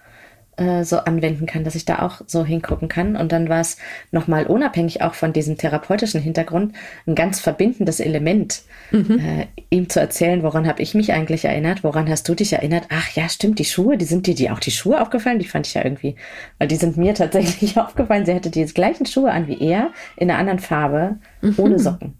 äh, 0.58 0.84
so 0.84 0.98
anwenden 0.98 1.46
kann, 1.46 1.64
dass 1.64 1.74
ich 1.74 1.84
da 1.84 2.00
auch 2.00 2.20
so 2.26 2.44
hingucken 2.44 2.88
kann. 2.88 3.16
Und 3.16 3.32
dann 3.32 3.48
war 3.48 3.60
es 3.60 3.78
nochmal 4.10 4.46
unabhängig 4.46 5.02
auch 5.02 5.14
von 5.14 5.32
diesem 5.32 5.56
therapeutischen 5.56 6.20
Hintergrund 6.20 6.74
ein 7.06 7.14
ganz 7.14 7.40
verbindendes 7.40 8.00
Element, 8.00 8.62
mhm. 8.90 9.20
äh, 9.20 9.46
ihm 9.70 9.88
zu 9.88 10.00
erzählen, 10.00 10.42
woran 10.42 10.66
habe 10.66 10.82
ich 10.82 10.94
mich 10.94 11.12
eigentlich 11.12 11.44
erinnert, 11.44 11.84
woran 11.84 12.08
hast 12.08 12.28
du 12.28 12.34
dich 12.34 12.52
erinnert? 12.52 12.84
Ach 12.90 13.10
ja, 13.12 13.28
stimmt, 13.28 13.58
die 13.58 13.64
Schuhe, 13.64 13.96
die 13.96 14.04
sind 14.04 14.26
dir 14.26 14.34
die 14.34 14.50
auch 14.50 14.60
die 14.60 14.70
Schuhe 14.70 15.00
aufgefallen? 15.00 15.38
Die 15.38 15.46
fand 15.46 15.66
ich 15.66 15.74
ja 15.74 15.84
irgendwie, 15.84 16.16
weil 16.58 16.68
die 16.68 16.76
sind 16.76 16.96
mir 16.96 17.14
tatsächlich 17.14 17.78
aufgefallen. 17.78 18.26
Sie 18.26 18.34
hatte 18.34 18.50
die 18.50 18.64
gleichen 18.66 19.06
Schuhe 19.06 19.30
an 19.30 19.46
wie 19.46 19.60
er, 19.60 19.90
in 20.16 20.30
einer 20.30 20.38
anderen 20.38 20.58
Farbe, 20.58 21.16
mhm. 21.40 21.54
ohne 21.56 21.78
Socken. 21.78 22.14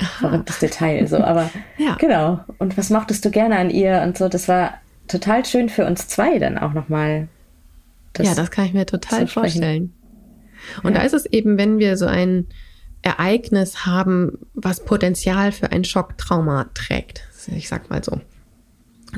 Aha. 0.00 0.28
Verrücktes 0.28 0.58
Detail, 0.58 1.06
so, 1.06 1.18
aber 1.18 1.50
ja. 1.76 1.96
genau. 1.96 2.40
Und 2.58 2.76
was 2.76 2.90
mochtest 2.90 3.24
du 3.24 3.30
gerne 3.30 3.56
an 3.56 3.70
ihr 3.70 4.02
und 4.02 4.18
so, 4.18 4.28
das 4.28 4.48
war 4.48 4.74
total 5.08 5.44
schön 5.44 5.68
für 5.68 5.86
uns 5.86 6.08
zwei 6.08 6.38
dann 6.38 6.58
auch 6.58 6.72
nochmal 6.72 7.28
das 8.18 8.26
ja, 8.26 8.34
das 8.34 8.50
kann 8.50 8.66
ich 8.66 8.74
mir 8.74 8.86
total 8.86 9.26
vorstellen. 9.26 9.94
Und 10.82 10.92
ja. 10.92 11.00
da 11.00 11.06
ist 11.06 11.14
es 11.14 11.26
eben, 11.26 11.56
wenn 11.58 11.78
wir 11.78 11.96
so 11.96 12.06
ein 12.06 12.46
Ereignis 13.02 13.86
haben, 13.86 14.38
was 14.54 14.84
Potenzial 14.84 15.52
für 15.52 15.72
ein 15.72 15.84
Schocktrauma 15.84 16.68
trägt. 16.74 17.22
Ich 17.54 17.68
sag 17.68 17.90
mal 17.90 18.02
so. 18.02 18.20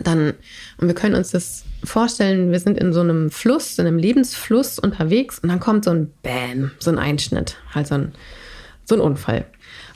Dann, 0.04 0.35
und 0.78 0.87
wir 0.87 0.95
können 0.95 1.14
uns 1.14 1.30
das 1.30 1.64
vorstellen, 1.83 2.52
wir 2.52 2.61
sind 2.61 2.78
in 2.78 2.92
so 2.92 3.00
einem 3.00 3.30
Fluss, 3.30 3.78
in 3.78 3.87
einem 3.87 3.99
Lebensfluss 3.99 4.78
unterwegs 4.78 5.40
und 5.40 5.49
dann 5.49 5.59
kommt 5.59 5.85
so 5.85 5.90
ein 5.90 6.12
Bam, 6.23 6.71
so 6.78 6.90
ein 6.90 6.99
Einschnitt, 6.99 7.57
halt 7.75 7.88
so 7.88 7.97
ein, 7.97 8.12
so 8.85 8.95
ein 8.95 9.00
Unfall. 9.00 9.47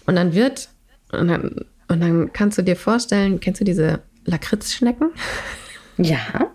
Und 0.07 0.17
dann 0.17 0.35
wird, 0.35 0.69
und 1.13 1.29
dann, 1.29 1.65
und 1.89 2.01
dann 2.01 2.33
kannst 2.33 2.59
du 2.59 2.63
dir 2.63 2.75
vorstellen, 2.75 3.39
kennst 3.39 3.61
du 3.61 3.65
diese 3.65 4.01
Lakritzschnecken? 4.25 5.11
Ja. 5.97 6.51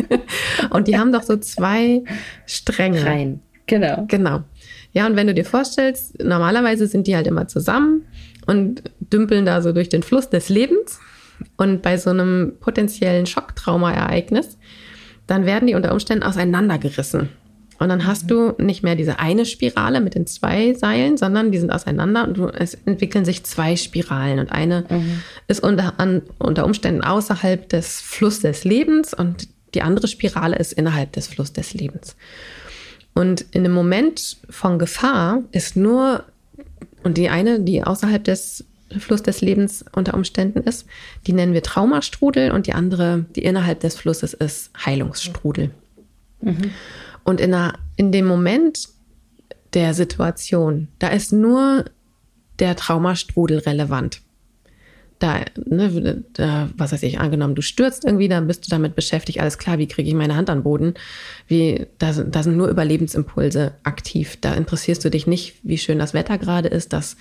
und 0.70 0.88
die 0.88 0.98
haben 0.98 1.12
doch 1.12 1.22
so 1.22 1.36
zwei 1.36 2.02
Stränge. 2.46 3.04
Rein. 3.04 3.40
Genau. 3.66 4.04
Genau. 4.08 4.44
Ja, 4.92 5.06
und 5.06 5.16
wenn 5.16 5.26
du 5.26 5.34
dir 5.34 5.44
vorstellst, 5.44 6.22
normalerweise 6.22 6.86
sind 6.86 7.06
die 7.06 7.16
halt 7.16 7.26
immer 7.26 7.48
zusammen 7.48 8.06
und 8.46 8.82
dümpeln 9.00 9.44
da 9.44 9.60
so 9.60 9.72
durch 9.72 9.88
den 9.88 10.02
Fluss 10.02 10.30
des 10.30 10.48
Lebens. 10.48 11.00
Und 11.56 11.82
bei 11.82 11.98
so 11.98 12.10
einem 12.10 12.54
potenziellen 12.60 13.26
Schocktraumaereignis, 13.26 14.56
dann 15.26 15.44
werden 15.44 15.66
die 15.66 15.74
unter 15.74 15.92
Umständen 15.92 16.24
auseinandergerissen. 16.24 17.28
Und 17.78 17.88
dann 17.88 18.06
hast 18.06 18.30
du 18.30 18.54
nicht 18.58 18.82
mehr 18.82 18.96
diese 18.96 19.18
eine 19.18 19.44
Spirale 19.44 20.00
mit 20.00 20.14
den 20.14 20.26
zwei 20.26 20.74
Seilen, 20.74 21.16
sondern 21.16 21.52
die 21.52 21.58
sind 21.58 21.70
auseinander 21.70 22.26
und 22.26 22.36
du, 22.36 22.48
es 22.48 22.74
entwickeln 22.86 23.24
sich 23.24 23.44
zwei 23.44 23.76
Spiralen. 23.76 24.38
Und 24.38 24.52
eine 24.52 24.84
mhm. 24.88 25.22
ist 25.46 25.62
unter, 25.62 25.98
an, 25.98 26.22
unter 26.38 26.64
Umständen 26.64 27.02
außerhalb 27.02 27.68
des 27.68 28.00
Flusses 28.00 28.40
des 28.40 28.64
Lebens 28.64 29.12
und 29.14 29.48
die 29.74 29.82
andere 29.82 30.08
Spirale 30.08 30.56
ist 30.56 30.72
innerhalb 30.72 31.12
des 31.12 31.26
Flusses 31.26 31.52
des 31.52 31.74
Lebens. 31.74 32.16
Und 33.14 33.46
in 33.52 33.64
einem 33.64 33.74
Moment 33.74 34.36
von 34.48 34.78
Gefahr 34.78 35.42
ist 35.52 35.76
nur, 35.76 36.24
und 37.02 37.16
die 37.16 37.28
eine, 37.28 37.60
die 37.60 37.82
außerhalb 37.82 38.22
des 38.24 38.64
Fluss 38.98 39.22
des 39.22 39.40
Lebens 39.40 39.84
unter 39.92 40.14
Umständen 40.14 40.60
ist, 40.60 40.86
die 41.26 41.32
nennen 41.32 41.52
wir 41.52 41.62
Traumastrudel 41.62 42.50
und 42.50 42.66
die 42.66 42.72
andere, 42.72 43.24
die 43.34 43.42
innerhalb 43.42 43.80
des 43.80 43.96
Flusses 43.96 44.32
ist, 44.34 44.70
Heilungsstrudel. 44.84 45.70
Mhm. 46.40 46.70
Und 47.26 47.40
in, 47.40 47.52
einer, 47.52 47.74
in 47.96 48.12
dem 48.12 48.24
Moment 48.24 48.88
der 49.74 49.94
Situation, 49.94 50.86
da 51.00 51.08
ist 51.08 51.32
nur 51.32 51.84
der 52.60 52.76
Traumastrudel 52.76 53.58
relevant. 53.58 54.22
Da, 55.18 55.40
ne, 55.64 56.22
da, 56.34 56.68
was 56.76 56.92
weiß 56.92 57.02
ich, 57.02 57.18
angenommen, 57.18 57.56
du 57.56 57.62
stürzt 57.62 58.04
irgendwie, 58.04 58.28
dann 58.28 58.46
bist 58.46 58.64
du 58.64 58.70
damit 58.70 58.94
beschäftigt, 58.94 59.40
alles 59.40 59.58
klar, 59.58 59.78
wie 59.78 59.88
kriege 59.88 60.08
ich 60.08 60.14
meine 60.14 60.36
Hand 60.36 60.50
an 60.50 60.58
den 60.58 60.64
Boden? 60.64 60.94
Wie, 61.48 61.86
da, 61.98 62.12
da 62.12 62.42
sind 62.44 62.56
nur 62.56 62.68
Überlebensimpulse 62.68 63.74
aktiv. 63.82 64.38
Da 64.40 64.54
interessierst 64.54 65.04
du 65.04 65.10
dich 65.10 65.26
nicht, 65.26 65.56
wie 65.64 65.78
schön 65.78 65.98
das 65.98 66.14
Wetter 66.14 66.38
gerade 66.38 66.68
ist, 66.68 66.92
dass 66.92 67.16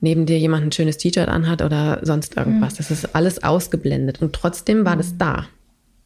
neben 0.00 0.26
dir 0.26 0.38
jemand 0.38 0.64
ein 0.64 0.72
schönes 0.72 0.96
T-Shirt 0.96 1.28
anhat 1.28 1.62
oder 1.62 2.00
sonst 2.02 2.36
irgendwas. 2.36 2.72
Mhm. 2.72 2.76
Das 2.78 2.90
ist 2.90 3.14
alles 3.14 3.44
ausgeblendet. 3.44 4.20
Und 4.20 4.32
trotzdem 4.32 4.84
war 4.84 4.96
mhm. 4.96 4.98
das 4.98 5.16
da. 5.16 5.46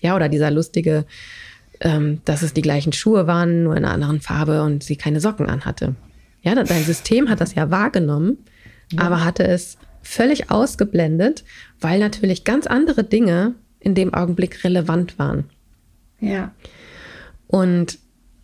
Ja, 0.03 0.17
oder 0.17 0.29
dieser 0.29 0.51
lustige 0.51 1.07
ähm, 1.83 2.21
dass 2.25 2.43
es 2.43 2.55
die 2.55 2.63
gleichen 2.63 2.93
Schuhe 2.93 3.27
waren, 3.27 3.65
nur 3.65 3.77
in 3.77 3.85
einer 3.85 3.95
anderen 3.95 4.21
Farbe 4.21 4.63
und 4.63 4.85
sie 4.85 4.97
keine 4.97 5.21
Socken 5.21 5.49
anhatte. 5.49 5.97
Ja, 6.43 6.55
dein 6.55 6.85
System 6.85 7.29
hat 7.29 7.41
das 7.41 7.55
ja 7.55 7.71
wahrgenommen, 7.71 8.39
ja. 8.93 9.03
aber 9.03 9.25
hatte 9.25 9.45
es 9.45 9.79
völlig 10.01 10.51
ausgeblendet, 10.51 11.45
weil 11.81 11.99
natürlich 12.01 12.45
ganz 12.45 12.67
andere 12.67 13.05
Dinge 13.05 13.55
in 13.81 13.95
dem 13.95 14.15
Augenblick 14.15 14.65
relevant 14.65 15.19
waren. 15.19 15.45
Ja. 16.21 16.55
Und 17.49 17.99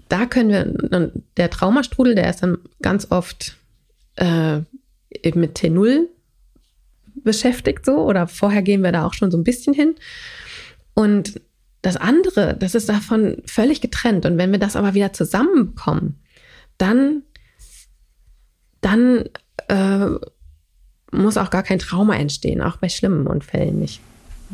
da 0.09 0.27
können 0.27 0.51
wir, 0.51 1.13
der 1.37 1.51
Traumastrudel, 1.51 2.15
der 2.15 2.31
ist 2.31 2.43
dann 2.43 2.59
ganz 2.83 3.11
oft 3.11 3.57
äh, 4.17 4.61
eben 5.11 5.41
mit 5.41 5.59
T0 5.59 6.07
beschäftigt 7.23 7.85
so, 7.85 7.99
oder 7.99 8.27
vorher 8.27 8.63
gehen 8.63 8.83
wir 8.83 8.93
da 8.93 9.05
auch 9.05 9.15
schon 9.15 9.31
so 9.31 9.39
ein 9.39 9.45
bisschen 9.45 9.75
hin. 9.75 9.95
Und 10.95 11.41
das 11.89 11.97
andere, 11.97 12.55
das 12.55 12.75
ist 12.75 12.89
davon 12.89 13.43
völlig 13.47 13.81
getrennt. 13.81 14.27
Und 14.27 14.37
wenn 14.37 14.53
wir 14.53 14.59
das 14.59 14.77
aber 14.77 14.93
wieder 14.93 15.15
zusammenbekommen, 15.15 16.21
dann, 16.77 17.23
dann 18.83 19.25
äh, 19.69 20.11
muss 21.11 21.39
auch 21.39 21.49
gar 21.49 21.63
kein 21.63 21.79
Trauma 21.79 22.17
entstehen, 22.17 22.61
auch 22.61 22.77
bei 22.77 22.91
schlimmen 22.91 23.27
Unfällen 23.27 23.81
nicht. 23.81 24.01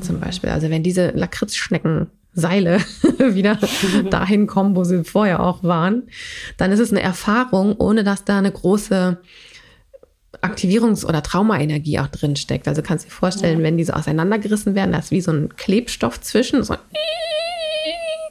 Zum 0.00 0.20
Beispiel. 0.20 0.50
Also 0.50 0.70
wenn 0.70 0.84
diese 0.84 1.10
Lakritzschnecken 1.10 2.06
Seile 2.32 2.78
wieder 3.18 3.58
dahin 4.10 4.46
kommen, 4.46 4.76
wo 4.76 4.84
sie 4.84 5.02
vorher 5.02 5.40
auch 5.40 5.64
waren, 5.64 6.04
dann 6.56 6.70
ist 6.70 6.80
es 6.80 6.92
eine 6.92 7.02
Erfahrung, 7.02 7.76
ohne 7.76 8.04
dass 8.04 8.24
da 8.24 8.38
eine 8.38 8.52
große 8.52 9.18
Aktivierungs- 10.44 11.04
oder 11.04 11.22
Traumaenergie 11.22 11.98
auch 11.98 12.08
drin 12.08 12.36
steckt. 12.36 12.68
Also 12.68 12.82
kannst 12.82 13.04
du 13.04 13.08
dir 13.08 13.14
vorstellen, 13.14 13.58
ja. 13.58 13.64
wenn 13.64 13.78
diese 13.78 13.96
auseinandergerissen 13.96 14.74
werden, 14.74 14.92
da 14.92 14.98
ist 14.98 15.10
wie 15.10 15.20
so 15.20 15.32
ein 15.32 15.56
Klebstoff 15.56 16.20
zwischen. 16.20 16.62
So 16.62 16.76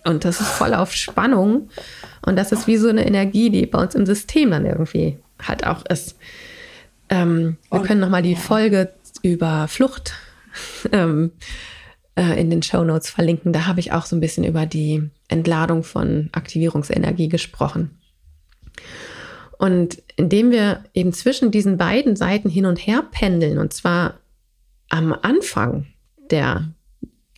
und 0.06 0.26
das 0.26 0.42
ist 0.42 0.50
voll 0.50 0.74
auf 0.74 0.94
Spannung. 0.94 1.70
Und 2.26 2.36
das 2.36 2.52
ist 2.52 2.68
wie 2.68 2.78
so 2.78 2.90
eine 2.90 3.06
Energie, 3.06 3.50
die 3.50 3.66
bei 3.66 3.82
uns 3.82 3.96
im 3.96 4.06
System 4.06 4.52
dann 4.52 4.66
irgendwie 4.66 5.18
halt 5.42 5.66
auch 5.66 5.86
ist. 5.86 6.18
Ähm, 7.10 7.58
wir 7.72 7.82
können 7.82 8.00
nochmal 8.00 8.22
die 8.22 8.36
Folge 8.36 8.94
über 9.22 9.68
Flucht 9.68 10.14
ähm, 10.92 11.32
äh, 12.16 12.40
in 12.40 12.50
den 12.50 12.64
Show 12.64 12.84
Notes 12.84 13.10
verlinken. 13.10 13.54
Da 13.54 13.66
habe 13.66 13.80
ich 13.80 13.92
auch 13.92 14.06
so 14.06 14.16
ein 14.16 14.20
bisschen 14.22 14.44
über 14.44 14.66
die 14.66 15.10
Entladung 15.28 15.84
von 15.84 16.30
Aktivierungsenergie 16.32 17.30
gesprochen. 17.30 17.98
Und 19.58 20.02
indem 20.16 20.52
wir 20.52 20.84
eben 20.94 21.14
zwischen 21.14 21.52
diesen 21.52 21.78
beiden 21.78 22.16
Seiten 22.16 22.50
hin 22.50 22.66
und 22.66 22.78
her 22.78 23.04
pendeln, 23.12 23.58
und 23.58 23.74
zwar 23.74 24.20
am 24.90 25.14
Anfang 25.14 25.88
der, 26.32 26.70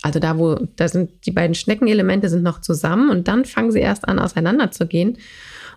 also 0.01 0.19
da, 0.19 0.37
wo, 0.37 0.55
da 0.75 0.87
sind 0.87 1.25
die 1.25 1.31
beiden 1.31 1.55
Schneckenelemente 1.55 2.29
sind 2.29 2.43
noch 2.43 2.61
zusammen 2.61 3.09
und 3.09 3.27
dann 3.27 3.45
fangen 3.45 3.71
sie 3.71 3.79
erst 3.79 4.07
an, 4.07 4.19
auseinanderzugehen. 4.19 5.17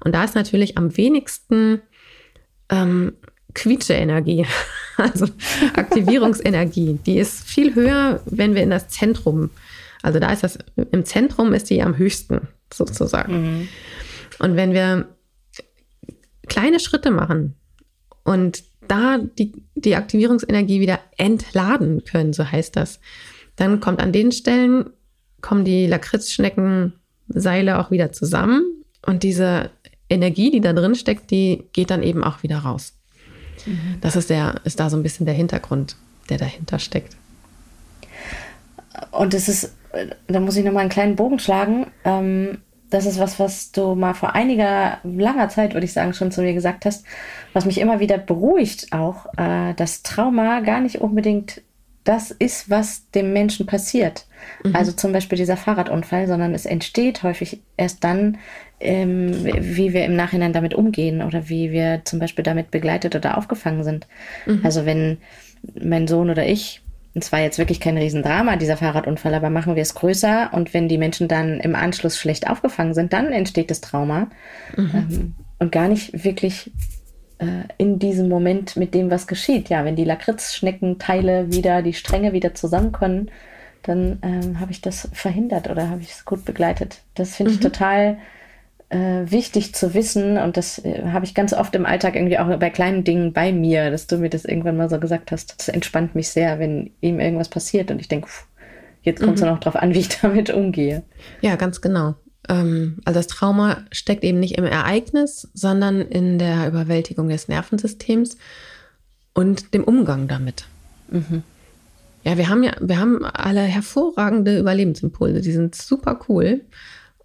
Und 0.05 0.15
da 0.15 0.25
ist 0.25 0.35
natürlich 0.35 0.79
am 0.79 0.97
wenigsten 0.97 1.83
ähm, 2.69 3.13
Quietsche-Energie, 3.55 4.47
also 4.97 5.27
Aktivierungsenergie. 5.75 6.99
Die 7.05 7.19
ist 7.19 7.45
viel 7.45 7.75
höher, 7.75 8.21
wenn 8.27 8.55
wir 8.55 8.63
in 8.63 8.71
das 8.71 8.89
Zentrum, 8.89 9.51
also 10.03 10.19
da 10.19 10.33
ist 10.33 10.45
das, 10.45 10.59
im 10.93 11.05
Zentrum 11.05 11.53
ist 11.53 11.71
die 11.71 11.83
am 11.83 11.97
höchsten 11.97 12.49
sozusagen. 12.73 13.33
Mhm. 13.33 13.69
Und 14.39 14.57
wenn 14.57 14.73
wir 14.73 15.09
kleine 16.49 16.81
Schritte 16.81 17.11
machen 17.11 17.55
und 18.25 18.65
da 18.87 19.19
die, 19.19 19.53
die 19.75 19.97
Aktivierungsenergie 19.97 20.81
wieder 20.81 21.01
entladen 21.17 22.05
können, 22.05 22.33
so 22.33 22.51
heißt 22.51 22.75
das, 22.77 23.01
dann 23.57 23.81
kommt 23.81 24.01
an 24.01 24.13
den 24.13 24.33
Stellen, 24.33 24.91
kommen 25.41 25.65
die 25.65 25.87
Lakritzschneckenseile 25.87 27.79
auch 27.79 27.91
wieder 27.91 28.13
zusammen 28.13 28.63
und 29.05 29.23
diese 29.23 29.71
Energie, 30.11 30.51
die 30.51 30.61
da 30.61 30.73
drin 30.73 30.95
steckt, 30.95 31.31
die 31.31 31.65
geht 31.73 31.91
dann 31.91 32.03
eben 32.03 32.25
auch 32.25 32.43
wieder 32.43 32.59
raus. 32.59 32.95
Mhm. 33.67 33.99
Das 34.01 34.17
ist, 34.17 34.31
der, 34.31 34.61
ist 34.65 34.81
da 34.81 34.91
so 34.91 34.97
ein 34.97 35.03
bisschen 35.03 35.27
der 35.27 35.35
Hintergrund, 35.35 35.97
der 36.31 36.39
dahinter 36.39 36.79
steckt. 36.79 37.17
Und 39.11 39.35
das 39.35 39.49
ist, 39.49 39.75
da 40.27 40.41
muss 40.41 40.57
ich 40.57 40.65
nochmal 40.65 40.83
einen 40.83 40.91
kleinen 40.91 41.17
Bogen 41.17 41.39
schlagen. 41.39 41.87
Ähm, 42.05 42.59
das 42.91 43.07
ist 43.07 43.19
was, 43.19 43.39
was 43.39 43.73
du 43.73 43.95
mal 43.95 44.15
vor 44.15 44.35
einiger 44.35 44.99
langer 45.03 45.49
Zeit, 45.49 45.75
würde 45.75 45.85
ich 45.85 45.93
sagen, 45.93 46.15
schon 46.15 46.31
zu 46.31 46.43
mir 46.43 46.55
gesagt 46.55 46.85
hast, 46.85 47.05
was 47.53 47.65
mich 47.65 47.81
immer 47.81 48.01
wieder 48.01 48.19
beruhigt 48.19 48.93
auch, 48.93 49.27
äh, 49.37 49.75
dass 49.75 50.03
Trauma 50.03 50.61
gar 50.61 50.81
nicht 50.81 51.01
unbedingt 51.01 51.63
das 52.05 52.31
ist, 52.31 52.71
was 52.71 53.11
dem 53.11 53.35
Menschen 53.35 53.67
passiert. 53.67 54.27
Mhm. 54.65 54.75
Also 54.75 54.93
zum 54.93 55.13
Beispiel 55.13 55.37
dieser 55.37 55.59
Fahrradunfall, 55.59 56.27
sondern 56.27 56.55
es 56.55 56.65
entsteht 56.65 57.23
häufig 57.23 57.61
erst 57.77 58.03
dann, 58.03 58.39
ähm, 58.81 59.45
wie 59.45 59.93
wir 59.93 60.07
im 60.07 60.17
Nachhinein 60.17 60.55
damit 60.55 60.73
umgehen 60.73 61.23
oder 61.23 61.51
wie 61.51 61.71
wir 61.71 62.03
zum 62.05 62.19
Beispiel 62.19 62.45
damit 62.45 62.71
begleitet 62.71 63.15
oder 63.15 63.37
aufgefangen 63.37 63.85
sind. 63.85 64.07
Mhm. 64.47 64.61
Also 64.63 64.87
wenn 64.87 65.19
mein 65.79 66.09
Sohn 66.09 66.31
oder 66.31 66.47
ich, 66.47 66.81
und 67.15 67.23
zwar 67.23 67.41
jetzt 67.41 67.59
wirklich 67.59 67.81
kein 67.81 67.99
Riesendrama, 67.99 68.57
dieser 68.57 68.77
Fahrradunfall, 68.77 69.35
aber 69.35 69.51
machen 69.51 69.75
wir 69.75 69.83
es 69.83 69.95
größer 69.95 70.51
und 70.53 70.75
wenn 70.75 70.89
die 70.89 70.99
Menschen 70.99 71.29
dann 71.29 71.61
im 71.61 71.75
Anschluss 71.75 72.19
schlecht 72.19 72.49
aufgefangen 72.49 72.95
sind, 72.95 73.13
dann 73.13 73.33
entsteht 73.33 73.71
das 73.71 73.81
Trauma. 73.81 74.29
Mhm. 74.77 74.91
Ähm, 74.95 75.35
und 75.59 75.73
gar 75.73 75.89
nicht 75.89 76.25
wirklich 76.25 76.71
äh, 77.39 77.65
in 77.79 77.99
diesem 77.99 78.29
Moment 78.29 78.77
mit 78.77 78.95
dem, 78.95 79.11
was 79.11 79.27
geschieht. 79.27 79.69
Ja, 79.69 79.85
wenn 79.85 79.97
die 79.97 80.05
Lakritzschneckenteile 80.05 81.53
wieder, 81.53 81.83
die 81.83 81.95
Stränge 81.95 82.33
wieder 82.33 82.55
zusammenkommen, 82.55 83.31
dann 83.83 84.19
ähm, 84.23 84.61
habe 84.61 84.71
ich 84.71 84.81
das 84.81 85.09
verhindert 85.13 85.71
oder 85.71 85.89
habe 85.89 86.03
ich 86.03 86.11
es 86.11 86.25
gut 86.25 86.45
begleitet. 86.45 87.03
Das 87.15 87.37
finde 87.37 87.53
ich 87.53 87.59
mhm. 87.59 87.63
total 87.63 88.19
äh, 88.91 89.31
wichtig 89.31 89.75
zu 89.75 89.93
wissen 89.95 90.39
und 90.39 90.57
das 90.57 90.79
äh, 90.85 91.03
habe 91.09 91.25
ich 91.25 91.35
ganz 91.35 91.53
oft 91.53 91.75
im 91.75 91.85
Alltag 91.85 92.17
irgendwie 92.17 92.39
auch 92.39 92.57
bei 92.59 92.71
kleinen 92.71 93.05
Dingen 93.05 93.33
bei 93.33 93.53
mir, 93.53 93.91
dass 93.91 94.07
du 94.07 94.17
mir 94.17 94.31
das 94.31 94.45
irgendwann 94.45 94.77
mal 94.77 94.89
so 94.89 94.99
gesagt 94.99 95.31
hast. 95.31 95.55
Das 95.59 95.69
entspannt 95.69 96.15
mich 96.15 96.31
sehr, 96.31 96.59
wenn 96.59 96.91
ihm 97.01 97.21
irgendwas 97.21 97.49
passiert 97.49 97.91
und 97.91 98.01
ich 98.01 98.09
denke, 98.09 98.29
jetzt 99.03 99.21
kommt 99.21 99.37
es 99.37 99.43
mhm. 99.43 99.49
noch 99.49 99.61
darauf 99.61 99.81
an, 99.81 99.95
wie 99.95 100.01
ich 100.01 100.09
damit 100.23 100.51
umgehe. 100.51 101.03
Ja, 101.43 101.57
ganz 101.57 101.81
genau. 101.81 102.15
Ähm, 102.49 102.99
also 103.05 103.19
das 103.19 103.27
Trauma 103.27 103.85
steckt 103.93 104.25
eben 104.25 104.41
nicht 104.41 104.57
im 104.57 104.65
Ereignis, 104.65 105.49
sondern 105.53 106.01
in 106.01 106.39
der 106.39 106.69
Überwältigung 106.69 107.29
des 107.29 107.49
Nervensystems 107.49 108.39
und 109.35 109.75
dem 109.75 109.85
Umgang 109.85 110.29
damit. 110.29 110.65
Mhm. 111.11 111.43
Ja, 112.25 112.37
wir 112.37 112.49
haben 112.49 112.63
ja, 112.63 112.73
wir 112.81 112.99
haben 112.99 113.25
alle 113.25 113.61
hervorragende 113.61 114.59
Überlebensimpulse, 114.59 115.41
die 115.41 115.53
sind 115.53 115.75
super 115.75 116.21
cool. 116.29 116.63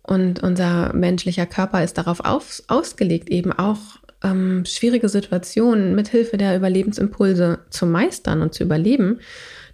Und 0.03 0.43
unser 0.43 0.93
menschlicher 0.93 1.45
Körper 1.45 1.83
ist 1.83 1.97
darauf 1.97 2.19
auf, 2.19 2.61
ausgelegt, 2.67 3.29
eben 3.29 3.53
auch 3.53 3.79
ähm, 4.23 4.65
schwierige 4.65 5.09
Situationen 5.09 5.95
mithilfe 5.95 6.37
der 6.37 6.55
Überlebensimpulse 6.55 7.59
zu 7.69 7.85
meistern 7.85 8.41
und 8.41 8.53
zu 8.53 8.63
überleben. 8.63 9.19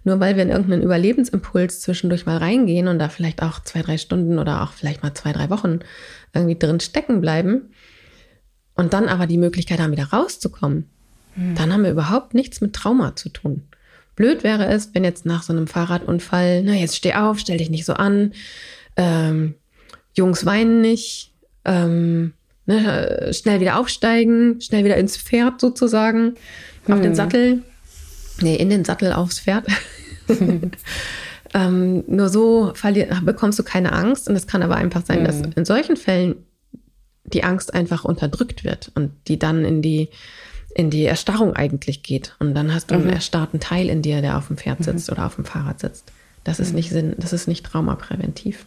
Nur 0.03 0.19
weil 0.19 0.35
wir 0.35 0.43
in 0.43 0.49
irgendeinen 0.49 0.83
Überlebensimpuls 0.83 1.81
zwischendurch 1.81 2.25
mal 2.25 2.37
reingehen 2.37 2.87
und 2.87 2.99
da 2.99 3.09
vielleicht 3.09 3.41
auch 3.41 3.63
zwei, 3.63 3.81
drei 3.81 3.97
Stunden 3.97 4.39
oder 4.39 4.63
auch 4.63 4.71
vielleicht 4.71 5.03
mal 5.03 5.13
zwei, 5.13 5.33
drei 5.33 5.49
Wochen 5.49 5.79
irgendwie 6.33 6.57
drin 6.57 6.79
stecken 6.79 7.21
bleiben 7.21 7.73
und 8.75 8.93
dann 8.93 9.09
aber 9.09 9.27
die 9.27 9.37
Möglichkeit 9.37 9.79
haben, 9.79 9.91
wieder 9.91 10.05
rauszukommen, 10.05 10.89
hm. 11.33 11.55
dann 11.55 11.73
haben 11.73 11.83
wir 11.83 11.91
überhaupt 11.91 12.33
nichts 12.33 12.61
mit 12.61 12.73
Trauma 12.73 13.15
zu 13.15 13.29
tun. 13.29 13.63
Blöd 14.15 14.43
wäre 14.43 14.67
es, 14.67 14.93
wenn 14.93 15.03
jetzt 15.03 15.25
nach 15.25 15.43
so 15.43 15.53
einem 15.53 15.67
Fahrradunfall, 15.67 16.63
na 16.63 16.73
jetzt 16.73 16.95
steh 16.95 17.13
auf, 17.13 17.39
stell 17.39 17.57
dich 17.57 17.69
nicht 17.69 17.85
so 17.85 17.93
an, 17.93 18.33
ähm, 18.95 19.55
Jungs 20.15 20.45
weinen 20.45 20.81
nicht, 20.81 21.31
ähm, 21.65 22.33
ne, 22.65 23.31
schnell 23.33 23.59
wieder 23.59 23.79
aufsteigen, 23.79 24.61
schnell 24.61 24.83
wieder 24.85 24.97
ins 24.97 25.17
Pferd 25.17 25.61
sozusagen, 25.61 26.35
auf 26.85 26.95
hm. 26.95 27.01
den 27.01 27.15
Sattel. 27.15 27.63
Nee, 28.41 28.55
in 28.55 28.69
den 28.69 28.85
Sattel 28.85 29.13
aufs 29.13 29.39
Pferd. 29.39 29.65
ähm, 31.53 32.03
nur 32.07 32.29
so 32.29 32.73
bekommst 33.23 33.59
du 33.59 33.63
keine 33.63 33.91
Angst. 33.91 34.29
Und 34.29 34.35
es 34.35 34.47
kann 34.47 34.63
aber 34.63 34.75
einfach 34.75 35.05
sein, 35.05 35.19
hm. 35.19 35.25
dass 35.25 35.41
in 35.55 35.65
solchen 35.65 35.97
Fällen 35.97 36.35
die 37.33 37.43
Angst 37.43 37.73
einfach 37.73 38.05
unterdrückt 38.05 38.63
wird 38.63 38.91
und 38.95 39.11
die 39.27 39.39
dann 39.39 39.65
in 39.65 39.81
die, 39.81 40.09
in 40.75 40.89
die 40.89 41.05
Erstarrung 41.05 41.53
eigentlich 41.53 42.03
geht. 42.03 42.35
Und 42.39 42.55
dann 42.55 42.73
hast 42.73 42.91
du 42.91 42.95
mhm. 42.95 43.01
einen 43.01 43.13
erstarrten 43.13 43.59
Teil 43.59 43.89
in 43.89 44.01
dir, 44.01 44.21
der 44.21 44.37
auf 44.37 44.47
dem 44.47 44.57
Pferd 44.57 44.83
sitzt 44.83 45.09
mhm. 45.09 45.13
oder 45.13 45.25
auf 45.25 45.35
dem 45.35 45.45
Fahrrad 45.45 45.79
sitzt. 45.79 46.11
Das 46.43 46.59
ist 46.59 46.69
mhm. 46.69 46.75
nicht 46.75 46.89
Sinn, 46.89 47.15
das 47.17 47.33
ist 47.33 47.47
nicht 47.47 47.65
traumapräventiv. 47.65 48.65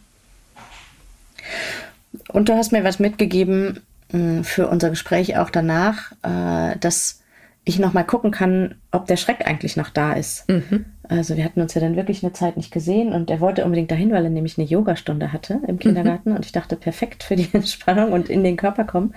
Und 2.28 2.49
du 2.49 2.54
hast 2.54 2.73
mir 2.73 2.85
was 2.85 2.99
mitgegeben 2.99 3.80
mm, 4.12 4.42
für 4.42 4.68
unser 4.68 4.90
Gespräch 4.90 5.37
auch 5.38 5.50
danach, 5.50 6.12
äh, 6.23 6.76
dass 6.78 7.23
ich 7.64 7.78
noch 7.78 7.92
mal 7.92 8.02
gucken 8.02 8.30
kann, 8.30 8.75
ob 8.90 9.06
der 9.06 9.16
Schreck 9.16 9.47
eigentlich 9.47 9.76
noch 9.76 9.88
da 9.88 10.14
ist. 10.14 10.49
Mhm. 10.49 10.85
Also 11.09 11.37
wir 11.37 11.44
hatten 11.44 11.61
uns 11.61 11.75
ja 11.75 11.80
dann 11.80 11.97
wirklich 11.97 12.23
eine 12.23 12.32
Zeit 12.32 12.56
nicht 12.56 12.73
gesehen 12.73 13.12
und 13.12 13.30
er 13.30 13.40
wollte 13.40 13.64
unbedingt 13.64 13.90
dahin, 13.90 14.11
weil 14.12 14.25
er 14.25 14.30
nämlich 14.30 14.59
eine 14.59 14.66
Yogastunde 14.66 15.32
hatte 15.32 15.61
im 15.68 15.78
Kindergarten 15.78 16.30
mhm. 16.30 16.37
und 16.37 16.47
ich 16.47 16.52
dachte 16.52 16.76
perfekt 16.76 17.23
für 17.23 17.37
die 17.37 17.49
Entspannung 17.52 18.12
und 18.12 18.28
in 18.28 18.42
den 18.42 18.56
Körper 18.56 18.85
kommen. 18.85 19.14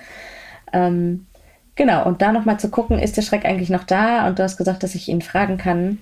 Ähm, 0.74 1.26
genau 1.76 2.06
und 2.06 2.22
da 2.22 2.32
noch 2.32 2.46
mal 2.46 2.60
zu 2.60 2.70
gucken, 2.70 3.00
ist 3.00 3.18
der 3.18 3.24
Schreck 3.24 3.46
eigentlich 3.46 3.70
noch 3.70 3.84
da? 3.84 4.28
Und 4.28 4.38
du 4.38 4.44
hast 4.44 4.58
gesagt, 4.58 4.84
dass 4.84 4.94
ich 4.94 5.08
ihn 5.08 5.22
fragen 5.22 5.58
kann, 5.58 5.98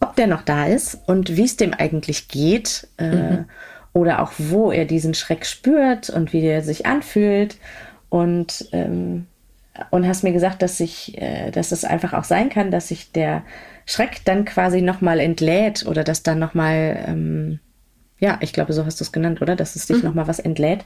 ob 0.00 0.16
der 0.16 0.26
noch 0.26 0.42
da 0.42 0.66
ist 0.66 0.98
und 1.06 1.36
wie 1.36 1.44
es 1.44 1.56
dem 1.56 1.72
eigentlich 1.74 2.28
geht. 2.28 2.88
Äh, 2.98 3.14
mhm 3.14 3.44
oder 3.92 4.22
auch 4.22 4.32
wo 4.38 4.70
er 4.70 4.84
diesen 4.84 5.14
Schreck 5.14 5.46
spürt 5.46 6.10
und 6.10 6.32
wie 6.32 6.44
er 6.44 6.62
sich 6.62 6.86
anfühlt. 6.86 7.58
Und, 8.08 8.68
ähm, 8.72 9.26
und 9.90 10.06
hast 10.06 10.24
mir 10.24 10.32
gesagt, 10.32 10.62
dass 10.62 10.80
ich, 10.80 11.20
äh, 11.20 11.50
dass 11.50 11.72
es 11.72 11.84
einfach 11.84 12.12
auch 12.12 12.24
sein 12.24 12.50
kann, 12.50 12.70
dass 12.70 12.88
sich 12.88 13.12
der 13.12 13.42
Schreck 13.86 14.24
dann 14.24 14.44
quasi 14.44 14.82
nochmal 14.82 15.20
entlädt 15.20 15.86
oder 15.86 16.04
dass 16.04 16.22
dann 16.22 16.38
nochmal 16.38 17.04
ähm, 17.06 17.60
ja, 18.20 18.36
ich 18.40 18.52
glaube, 18.52 18.74
so 18.74 18.84
hast 18.84 19.00
du 19.00 19.04
es 19.04 19.12
genannt, 19.12 19.40
oder? 19.40 19.56
Dass 19.56 19.76
es 19.76 19.86
dich 19.86 19.98
mhm. 19.98 20.04
nochmal 20.04 20.28
was 20.28 20.38
entlädt. 20.38 20.84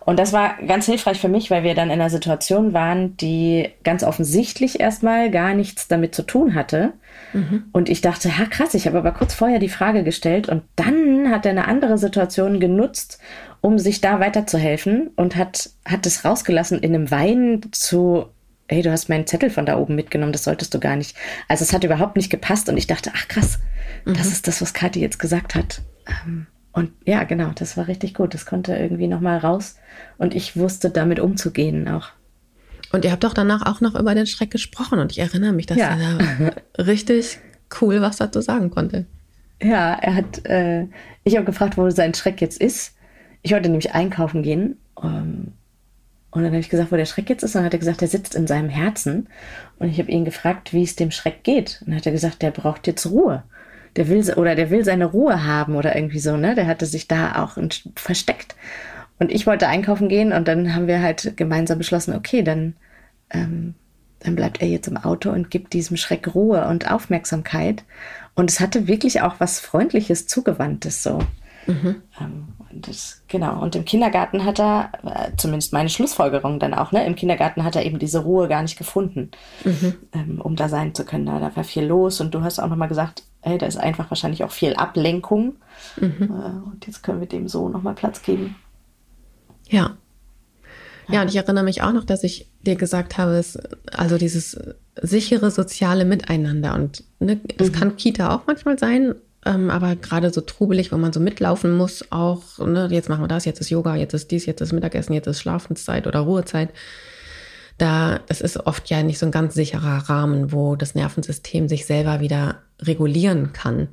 Und 0.00 0.18
das 0.18 0.32
war 0.32 0.56
ganz 0.66 0.86
hilfreich 0.86 1.20
für 1.20 1.28
mich, 1.28 1.48
weil 1.48 1.62
wir 1.62 1.76
dann 1.76 1.90
in 1.90 2.00
einer 2.00 2.10
Situation 2.10 2.72
waren, 2.72 3.16
die 3.16 3.70
ganz 3.84 4.02
offensichtlich 4.02 4.80
erstmal 4.80 5.30
gar 5.30 5.54
nichts 5.54 5.86
damit 5.86 6.12
zu 6.12 6.22
tun 6.22 6.54
hatte. 6.56 6.92
Mhm. 7.32 7.66
Und 7.70 7.88
ich 7.88 8.00
dachte, 8.00 8.36
ha 8.36 8.46
krass, 8.46 8.74
ich 8.74 8.88
habe 8.88 8.98
aber 8.98 9.12
kurz 9.12 9.32
vorher 9.32 9.60
die 9.60 9.68
Frage 9.68 10.02
gestellt 10.02 10.48
und 10.48 10.64
dann 10.74 11.01
hat 11.32 11.46
er 11.46 11.50
eine 11.50 11.66
andere 11.66 11.98
Situation 11.98 12.60
genutzt, 12.60 13.18
um 13.60 13.78
sich 13.78 14.00
da 14.00 14.20
weiterzuhelfen 14.20 15.10
und 15.16 15.36
hat, 15.36 15.70
hat 15.84 16.06
es 16.06 16.24
rausgelassen 16.24 16.80
in 16.80 16.94
einem 16.94 17.10
Wein 17.10 17.62
zu 17.72 18.26
hey, 18.68 18.82
du 18.82 18.90
hast 18.90 19.08
meinen 19.08 19.26
Zettel 19.26 19.50
von 19.50 19.66
da 19.66 19.76
oben 19.76 19.94
mitgenommen, 19.94 20.32
das 20.32 20.44
solltest 20.44 20.72
du 20.72 20.80
gar 20.80 20.96
nicht. 20.96 21.16
Also 21.46 21.62
es 21.62 21.72
hat 21.72 21.84
überhaupt 21.84 22.16
nicht 22.16 22.30
gepasst 22.30 22.68
und 22.68 22.76
ich 22.76 22.86
dachte, 22.86 23.10
ach 23.14 23.28
krass, 23.28 23.58
mhm. 24.04 24.14
das 24.14 24.28
ist 24.28 24.48
das, 24.48 24.62
was 24.62 24.72
Kathi 24.72 25.00
jetzt 25.00 25.18
gesagt 25.18 25.54
hat. 25.54 25.82
Ähm, 26.06 26.46
und 26.72 26.90
ja, 27.04 27.24
genau, 27.24 27.50
das 27.54 27.76
war 27.76 27.86
richtig 27.86 28.14
gut. 28.14 28.32
Das 28.32 28.46
konnte 28.46 28.74
irgendwie 28.74 29.06
nochmal 29.06 29.38
raus 29.38 29.76
und 30.16 30.34
ich 30.34 30.56
wusste 30.56 30.88
damit 30.88 31.20
umzugehen 31.20 31.86
auch. 31.88 32.08
Und 32.92 33.04
ihr 33.04 33.12
habt 33.12 33.24
doch 33.24 33.34
danach 33.34 33.66
auch 33.66 33.80
noch 33.80 33.94
über 33.94 34.14
den 34.14 34.26
Schreck 34.26 34.50
gesprochen 34.50 34.98
und 34.98 35.12
ich 35.12 35.18
erinnere 35.18 35.52
mich, 35.52 35.66
dass 35.66 35.78
ja. 35.78 35.96
er 35.96 36.18
da 36.18 36.82
richtig 36.82 37.38
cool 37.80 38.00
was 38.00 38.16
dazu 38.16 38.40
sagen 38.40 38.70
konnte. 38.70 39.06
Ja, 39.62 39.94
er 39.94 40.14
hat, 40.14 40.44
äh, 40.46 40.86
ich 41.24 41.36
habe 41.36 41.44
gefragt, 41.44 41.76
wo 41.78 41.88
sein 41.90 42.14
Schreck 42.14 42.40
jetzt 42.40 42.60
ist. 42.60 42.96
Ich 43.42 43.52
wollte 43.52 43.68
nämlich 43.68 43.94
einkaufen 43.94 44.42
gehen. 44.42 44.76
Ähm, 45.02 45.52
und 46.30 46.42
dann 46.42 46.52
habe 46.52 46.58
ich 46.58 46.70
gesagt, 46.70 46.90
wo 46.92 46.96
der 46.96 47.04
Schreck 47.04 47.28
jetzt 47.30 47.42
ist. 47.42 47.54
Und 47.54 47.60
dann 47.60 47.66
hat 47.66 47.74
er 47.74 47.78
gesagt, 47.78 48.02
er 48.02 48.08
sitzt 48.08 48.34
in 48.34 48.46
seinem 48.46 48.68
Herzen. 48.68 49.28
Und 49.78 49.88
ich 49.88 49.98
habe 49.98 50.10
ihn 50.10 50.24
gefragt, 50.24 50.72
wie 50.72 50.82
es 50.82 50.96
dem 50.96 51.10
Schreck 51.10 51.44
geht. 51.44 51.78
Und 51.80 51.88
dann 51.88 51.96
hat 51.96 52.06
er 52.06 52.12
gesagt, 52.12 52.42
der 52.42 52.50
braucht 52.50 52.86
jetzt 52.86 53.06
Ruhe 53.06 53.44
der 53.96 54.08
will 54.08 54.32
oder 54.34 54.54
der 54.54 54.70
will 54.70 54.84
seine 54.84 55.06
Ruhe 55.06 55.44
haben 55.44 55.76
oder 55.76 55.94
irgendwie 55.94 56.18
so, 56.18 56.36
ne? 56.36 56.54
Der 56.54 56.66
hatte 56.66 56.86
sich 56.86 57.08
da 57.08 57.42
auch 57.42 57.58
versteckt. 57.96 58.56
Und 59.18 59.30
ich 59.30 59.46
wollte 59.46 59.68
einkaufen 59.68 60.08
gehen 60.08 60.32
und 60.32 60.48
dann 60.48 60.74
haben 60.74 60.86
wir 60.86 61.02
halt 61.02 61.36
gemeinsam 61.36 61.78
beschlossen, 61.78 62.14
okay, 62.14 62.42
dann, 62.42 62.74
ähm, 63.30 63.74
dann 64.22 64.36
bleibt 64.36 64.62
er 64.62 64.68
jetzt 64.68 64.88
im 64.88 64.96
Auto 64.96 65.30
und 65.30 65.50
gibt 65.50 65.72
diesem 65.72 65.96
Schreck 65.96 66.34
Ruhe 66.34 66.66
und 66.68 66.90
Aufmerksamkeit. 66.90 67.84
Und 68.34 68.50
es 68.50 68.60
hatte 68.60 68.86
wirklich 68.86 69.20
auch 69.20 69.34
was 69.38 69.60
Freundliches, 69.60 70.26
Zugewandtes 70.26 71.02
so. 71.02 71.18
Mhm. 71.66 72.02
Ähm, 72.20 72.48
und 72.70 72.88
das, 72.88 73.22
genau. 73.28 73.60
Und 73.60 73.76
im 73.76 73.84
Kindergarten 73.84 74.44
hat 74.44 74.58
er, 74.58 74.92
äh, 75.04 75.30
zumindest 75.36 75.72
meine 75.72 75.88
Schlussfolgerung 75.88 76.58
dann 76.58 76.74
auch, 76.74 76.92
ne, 76.92 77.04
im 77.06 77.14
Kindergarten 77.14 77.64
hat 77.64 77.76
er 77.76 77.84
eben 77.84 77.98
diese 77.98 78.20
Ruhe 78.20 78.48
gar 78.48 78.62
nicht 78.62 78.78
gefunden, 78.78 79.30
mhm. 79.64 79.94
ähm, 80.12 80.40
um 80.40 80.56
da 80.56 80.68
sein 80.68 80.94
zu 80.94 81.04
können. 81.04 81.26
Da, 81.26 81.38
da 81.38 81.54
war 81.54 81.64
viel 81.64 81.84
los 81.84 82.20
und 82.20 82.34
du 82.34 82.42
hast 82.42 82.58
auch 82.58 82.68
nochmal 82.68 82.88
gesagt, 82.88 83.24
ey, 83.42 83.58
da 83.58 83.66
ist 83.66 83.76
einfach 83.76 84.10
wahrscheinlich 84.10 84.44
auch 84.44 84.52
viel 84.52 84.74
Ablenkung. 84.74 85.56
Mhm. 86.00 86.22
Äh, 86.22 86.70
und 86.70 86.86
jetzt 86.86 87.02
können 87.02 87.20
wir 87.20 87.28
dem 87.28 87.48
so 87.48 87.68
nochmal 87.68 87.94
Platz 87.94 88.22
geben. 88.22 88.56
Ja. 89.68 89.96
Ja, 91.08 91.22
und 91.22 91.28
ich 91.28 91.36
erinnere 91.36 91.64
mich 91.64 91.82
auch 91.82 91.92
noch, 91.92 92.04
dass 92.04 92.24
ich 92.24 92.48
dir 92.66 92.76
gesagt 92.76 93.18
habe, 93.18 93.32
es, 93.36 93.58
also 93.92 94.18
dieses 94.18 94.58
sichere 95.00 95.50
soziale 95.50 96.04
Miteinander 96.04 96.74
und 96.74 97.04
ne, 97.18 97.40
das 97.56 97.68
mhm. 97.68 97.72
kann 97.72 97.96
Kita 97.96 98.34
auch 98.34 98.42
manchmal 98.46 98.78
sein, 98.78 99.14
ähm, 99.44 99.70
aber 99.70 99.96
gerade 99.96 100.32
so 100.32 100.40
trubelig, 100.40 100.92
wo 100.92 100.96
man 100.96 101.12
so 101.12 101.20
mitlaufen 101.20 101.76
muss, 101.76 102.04
auch, 102.10 102.58
ne, 102.58 102.88
jetzt 102.90 103.08
machen 103.08 103.22
wir 103.22 103.28
das, 103.28 103.44
jetzt 103.44 103.60
ist 103.60 103.70
Yoga, 103.70 103.96
jetzt 103.96 104.14
ist 104.14 104.30
dies, 104.30 104.46
jetzt 104.46 104.60
ist 104.60 104.72
Mittagessen, 104.72 105.14
jetzt 105.14 105.26
ist 105.26 105.40
Schlafenszeit 105.40 106.06
oder 106.06 106.20
Ruhezeit. 106.20 106.70
Da, 107.78 108.20
das 108.28 108.40
ist 108.40 108.58
oft 108.58 108.88
ja 108.90 109.02
nicht 109.02 109.18
so 109.18 109.26
ein 109.26 109.32
ganz 109.32 109.54
sicherer 109.54 110.08
Rahmen, 110.08 110.52
wo 110.52 110.76
das 110.76 110.94
Nervensystem 110.94 111.68
sich 111.68 111.86
selber 111.86 112.20
wieder 112.20 112.62
regulieren 112.80 113.52
kann. 113.52 113.88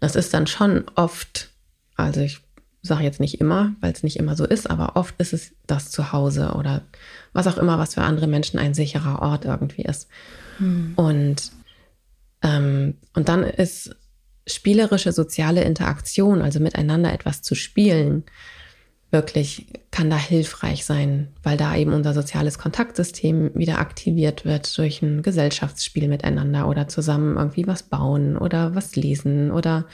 Das 0.00 0.16
ist 0.16 0.32
dann 0.32 0.46
schon 0.46 0.84
oft, 0.94 1.50
also 1.96 2.20
ich 2.20 2.45
sage 2.86 3.04
jetzt 3.04 3.20
nicht 3.20 3.40
immer, 3.40 3.74
weil 3.80 3.92
es 3.92 4.02
nicht 4.02 4.16
immer 4.16 4.36
so 4.36 4.44
ist, 4.44 4.68
aber 4.68 4.96
oft 4.96 5.14
ist 5.18 5.32
es 5.32 5.54
das 5.66 5.90
Zuhause 5.90 6.54
oder 6.56 6.82
was 7.32 7.46
auch 7.46 7.58
immer, 7.58 7.78
was 7.78 7.94
für 7.94 8.02
andere 8.02 8.26
Menschen 8.26 8.58
ein 8.58 8.74
sicherer 8.74 9.22
Ort 9.22 9.44
irgendwie 9.44 9.82
ist. 9.82 10.08
Hm. 10.58 10.92
Und, 10.96 11.52
ähm, 12.42 12.94
und 13.14 13.28
dann 13.28 13.42
ist 13.42 13.94
spielerische 14.46 15.12
soziale 15.12 15.64
Interaktion, 15.64 16.42
also 16.42 16.60
miteinander 16.60 17.12
etwas 17.12 17.42
zu 17.42 17.54
spielen, 17.54 18.24
wirklich 19.10 19.66
kann 19.90 20.10
da 20.10 20.16
hilfreich 20.16 20.84
sein, 20.84 21.28
weil 21.42 21.56
da 21.56 21.76
eben 21.76 21.92
unser 21.92 22.12
soziales 22.12 22.58
Kontaktsystem 22.58 23.52
wieder 23.54 23.78
aktiviert 23.78 24.44
wird 24.44 24.76
durch 24.78 25.00
ein 25.02 25.22
Gesellschaftsspiel 25.22 26.08
miteinander 26.08 26.68
oder 26.68 26.88
zusammen 26.88 27.36
irgendwie 27.36 27.66
was 27.66 27.84
bauen 27.84 28.36
oder 28.36 28.74
was 28.74 28.96
lesen 28.96 29.50
oder 29.50 29.86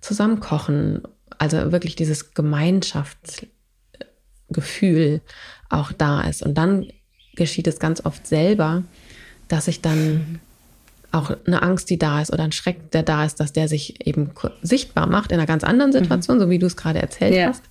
zusammen 0.00 0.40
kochen. 0.40 1.02
Also 1.38 1.72
wirklich 1.72 1.96
dieses 1.96 2.34
Gemeinschaftsgefühl 2.34 5.20
auch 5.68 5.92
da 5.92 6.22
ist. 6.22 6.42
Und 6.42 6.54
dann 6.54 6.86
geschieht 7.34 7.66
es 7.66 7.78
ganz 7.78 8.04
oft 8.04 8.26
selber, 8.26 8.82
dass 9.48 9.68
ich 9.68 9.80
dann 9.80 10.40
auch 11.12 11.36
eine 11.46 11.62
Angst, 11.62 11.90
die 11.90 11.98
da 11.98 12.20
ist 12.20 12.32
oder 12.32 12.44
ein 12.44 12.52
Schreck, 12.52 12.90
der 12.90 13.02
da 13.02 13.24
ist, 13.24 13.38
dass 13.38 13.52
der 13.52 13.68
sich 13.68 14.06
eben 14.06 14.30
sichtbar 14.62 15.06
macht 15.06 15.30
in 15.30 15.38
einer 15.38 15.46
ganz 15.46 15.64
anderen 15.64 15.92
mhm. 15.92 15.98
Situation, 15.98 16.36
mhm. 16.36 16.42
so 16.42 16.50
wie 16.50 16.58
du 16.58 16.66
es 16.66 16.76
gerade 16.76 17.00
erzählt 17.00 17.34
ja. 17.34 17.48
hast. 17.48 17.64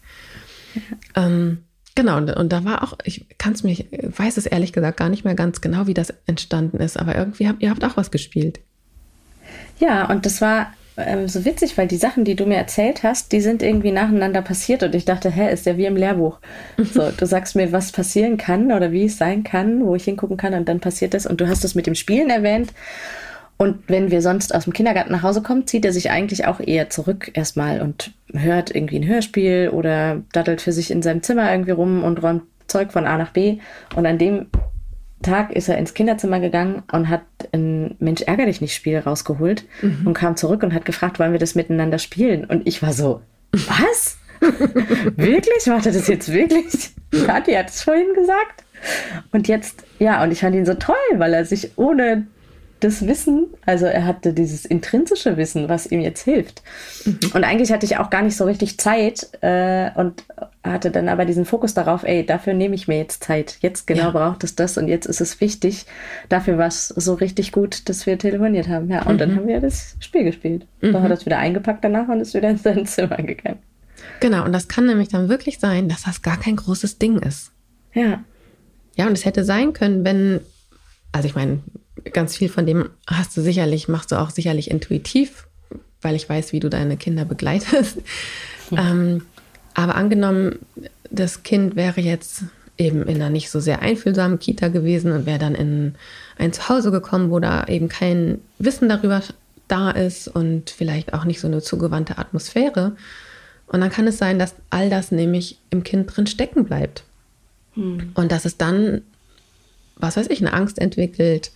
Ähm, 1.16 1.60
genau, 1.94 2.18
und, 2.18 2.32
und, 2.32 2.52
da 2.52 2.64
war 2.64 2.84
auch, 2.84 2.94
ich 3.04 3.28
kann 3.38 3.54
es 3.54 3.64
mir, 3.64 3.74
ich 3.74 3.88
weiß 3.92 4.38
es 4.38 4.46
ehrlich 4.46 4.74
gesagt 4.74 4.98
gar 4.98 5.10
nicht 5.10 5.26
mehr 5.26 5.36
ganz 5.36 5.62
genau, 5.62 5.88
wie 5.88 5.94
das 5.94 6.14
entstanden 6.26 6.78
ist, 6.78 6.98
aber 6.98 7.16
irgendwie 7.16 7.48
habt 7.48 7.62
ihr 7.62 7.70
habt 7.70 7.84
auch 7.84 7.98
was 7.98 8.12
gespielt. 8.12 8.60
Ja, 9.80 10.10
und 10.10 10.26
das 10.26 10.42
war 10.42 10.74
ähm, 10.98 11.28
so 11.28 11.46
witzig, 11.46 11.78
weil 11.78 11.88
die 11.88 11.98
Sachen, 11.98 12.24
die 12.24 12.36
du 12.36 12.46
mir 12.46 12.58
erzählt 12.58 13.04
hast, 13.04 13.32
die 13.32 13.42
sind 13.42 13.64
irgendwie 13.64 13.92
nacheinander 13.92 14.42
passiert 14.42 14.84
und 14.84 14.96
ich 14.96 15.06
dachte, 15.06 15.30
hä, 15.30 15.52
ist 15.52 15.66
ja 15.66 15.78
wie 15.78 15.86
im 15.86 15.96
Lehrbuch. 15.96 16.40
So, 16.78 17.10
du 17.18 17.26
sagst 17.26 17.56
mir, 17.56 17.72
was 17.72 17.92
passieren 17.92 18.38
kann 18.38 18.72
oder 18.72 18.92
wie 18.92 19.06
es 19.06 19.18
sein 19.18 19.44
kann, 19.44 19.86
wo 19.86 19.96
ich 19.96 20.04
hingucken 20.06 20.38
kann 20.38 20.54
und 20.54 20.70
dann 20.70 20.80
passiert 20.80 21.14
das 21.14 21.26
und 21.26 21.42
du 21.42 21.48
hast 21.48 21.64
es 21.64 21.76
mit 21.76 21.88
dem 21.88 21.96
Spielen 21.96 22.30
erwähnt 22.30 22.74
und 23.58 23.84
wenn 23.88 24.12
wir 24.12 24.22
sonst 24.22 24.54
aus 24.54 24.66
dem 24.66 24.74
Kindergarten 24.74 25.12
nach 25.12 25.24
Hause 25.24 25.42
kommen, 25.42 25.68
zieht 25.68 25.86
er 25.86 25.94
sich 25.94 26.12
eigentlich 26.12 26.48
auch 26.48 26.60
eher 26.60 26.90
zurück 26.90 27.32
erstmal 27.34 27.82
und 27.82 28.12
hört 28.34 28.76
irgendwie 28.76 28.98
ein 28.98 29.08
Hörspiel 29.08 29.70
oder 29.72 30.22
daddelt 30.34 30.62
für 30.62 30.72
sich 30.72 30.92
in 30.92 31.02
seinem 31.02 31.24
Zimmer 31.24 31.52
irgendwie 31.52 31.72
rum 31.72 32.04
und 32.04 32.22
räumt 32.22 32.44
Zeug 32.68 32.92
von 32.92 33.06
A 33.06 33.18
nach 33.18 33.32
B. 33.32 33.60
Und 33.96 34.06
an 34.06 34.18
dem 34.18 34.48
Tag 35.24 35.52
ist 35.52 35.70
er 35.70 35.78
ins 35.78 35.94
Kinderzimmer 35.94 36.40
gegangen 36.40 36.84
und 36.92 37.10
hat 37.10 37.24
ein 37.52 37.96
Mensch 38.00 38.22
ärger 38.22 38.46
dich 38.46 38.62
nicht 38.62 38.76
Spiel 38.76 39.00
rausgeholt 39.00 39.66
mhm. 39.82 40.06
und 40.06 40.14
kam 40.14 40.36
zurück 40.38 40.64
und 40.64 40.74
hat 40.74 40.86
gefragt, 40.86 41.20
wollen 41.20 41.32
wir 41.32 41.40
das 41.40 41.56
miteinander 41.56 41.98
spielen? 41.98 42.46
Und 42.46 42.68
ich 42.68 42.82
war 42.84 42.94
so, 42.94 43.22
was? 43.52 44.18
wirklich? 45.16 45.66
Macht 45.68 45.86
er 45.86 45.94
das 45.94 46.08
jetzt 46.08 46.32
wirklich? 46.32 46.92
Kathi 47.26 47.54
hat 47.54 47.70
es 47.70 47.82
vorhin 47.82 48.14
gesagt. 48.14 48.64
Und 49.32 49.48
jetzt, 49.48 49.84
ja, 50.00 50.22
und 50.24 50.32
ich 50.32 50.42
fand 50.42 50.56
ihn 50.56 50.66
so 50.66 50.74
toll, 50.74 50.96
weil 51.16 51.34
er 51.34 51.46
sich 51.46 51.78
ohne 51.78 52.28
das 52.84 53.08
Wissen, 53.08 53.48
also 53.66 53.86
er 53.86 54.06
hatte 54.06 54.34
dieses 54.34 54.66
intrinsische 54.66 55.38
Wissen, 55.38 55.70
was 55.70 55.86
ihm 55.86 56.02
jetzt 56.02 56.24
hilft. 56.24 56.62
Mhm. 57.06 57.20
Und 57.34 57.44
eigentlich 57.44 57.72
hatte 57.72 57.86
ich 57.86 57.98
auch 57.98 58.10
gar 58.10 58.22
nicht 58.22 58.36
so 58.36 58.46
richtig 58.46 58.78
Zeit 58.78 59.30
äh, 59.42 59.92
und 59.96 60.26
hatte 60.64 60.92
dann 60.92 61.10
aber 61.10 61.26
diesen 61.26 61.46
Fokus 61.46 61.74
darauf, 61.74 62.04
ey, 62.04 62.26
dafür 62.26 62.54
nehme 62.54 62.76
ich 62.76 62.88
mir 62.88 62.98
jetzt 62.98 63.24
Zeit. 63.24 63.58
Jetzt 63.62 63.88
genau 63.88 64.06
ja. 64.06 64.12
braucht 64.12 64.44
es 64.44 64.56
das 64.56 64.78
und 64.78 64.88
jetzt 64.88 65.06
ist 65.06 65.22
es 65.22 65.42
wichtig. 65.42 65.86
Dafür 66.30 66.58
war 66.58 66.68
es 66.68 66.90
so 66.90 67.14
richtig 67.14 67.52
gut, 67.52 67.90
dass 67.90 68.06
wir 68.06 68.18
telefoniert 68.18 68.68
haben. 68.68 68.90
Ja, 68.90 69.04
und 69.04 69.16
mhm. 69.16 69.20
dann 69.20 69.36
haben 69.36 69.48
wir 69.48 69.60
das 69.60 69.96
Spiel 70.00 70.24
gespielt. 70.24 70.66
Mhm. 70.82 70.94
Dann 70.94 71.04
hat 71.04 71.12
er 71.12 71.18
es 71.18 71.26
wieder 71.26 71.38
eingepackt 71.38 71.84
danach 71.84 72.08
und 72.08 72.20
ist 72.20 72.34
wieder 72.34 72.50
in 72.50 72.58
sein 72.58 72.86
Zimmer 72.86 73.18
gegangen. 73.18 73.60
Genau, 74.20 74.44
und 74.46 74.52
das 74.52 74.68
kann 74.68 74.86
nämlich 74.86 75.10
dann 75.10 75.30
wirklich 75.30 75.60
sein, 75.60 75.90
dass 75.90 76.04
das 76.04 76.22
gar 76.22 76.40
kein 76.40 76.56
großes 76.56 76.98
Ding 76.98 77.20
ist. 77.20 77.52
Ja. 77.94 78.24
Ja, 78.96 79.08
und 79.08 79.14
es 79.14 79.26
hätte 79.26 79.44
sein 79.44 79.74
können, 79.74 80.06
wenn, 80.06 80.40
also 81.12 81.28
ich 81.28 81.36
meine, 81.36 81.62
ganz 82.12 82.36
viel 82.36 82.50
von 82.50 82.66
dem 82.66 82.90
hast 83.08 83.36
du 83.38 83.42
sicherlich, 83.42 83.88
machst 83.88 84.12
du 84.12 84.20
auch 84.20 84.30
sicherlich 84.30 84.70
intuitiv, 84.70 85.48
weil 86.02 86.16
ich 86.16 86.28
weiß, 86.28 86.52
wie 86.52 86.60
du 86.60 86.70
deine 86.70 86.98
Kinder 86.98 87.26
begleitest. 87.26 87.98
Ja. 88.72 88.92
Ähm, 88.92 89.24
aber 89.74 89.96
angenommen, 89.96 90.60
das 91.10 91.44
Kind 91.44 91.76
wäre 91.76 92.02
jetzt 92.02 92.44
eben 92.78 93.04
in 93.04 93.16
einer 93.16 93.30
nicht 93.30 93.50
so 93.50 93.60
sehr 93.60 93.82
einfühlsamen 93.82 94.40
Kita 94.40 94.70
gewesen 94.70 95.12
und 95.12 95.26
wäre 95.26 95.40
dann 95.40 95.56
in 95.56 95.96
ein 96.38 96.54
Zuhause 96.54 96.92
gekommen, 96.92 97.30
wo 97.30 97.40
da 97.40 97.66
eben 97.66 97.90
kein 97.90 98.42
Wissen 98.58 98.90
darüber 98.90 99.22
da 99.68 99.92
ist 99.92 100.28
und 100.28 100.70
vielleicht 100.70 101.14
auch 101.14 101.26
nicht 101.26 101.40
so 101.40 101.48
eine 101.48 101.62
zugewandte 101.62 102.18
Atmosphäre. 102.18 102.96
Und 103.68 103.82
dann 103.82 103.90
kann 103.90 104.08
es 104.08 104.18
sein, 104.18 104.40
dass 104.40 104.56
all 104.70 104.90
das 104.90 105.12
nämlich 105.12 105.58
im 105.70 105.84
Kind 105.84 106.16
drin 106.16 106.28
stecken 106.28 106.66
bleibt. 106.66 107.04
Hm. 107.76 108.12
Und 108.14 108.32
dass 108.32 108.46
es 108.46 108.58
dann, 108.58 109.02
was 109.96 110.18
weiß 110.18 110.28
ich, 110.30 110.42
eine 110.42 110.54
Angst 110.54 110.80
entwickelt, 110.80 111.52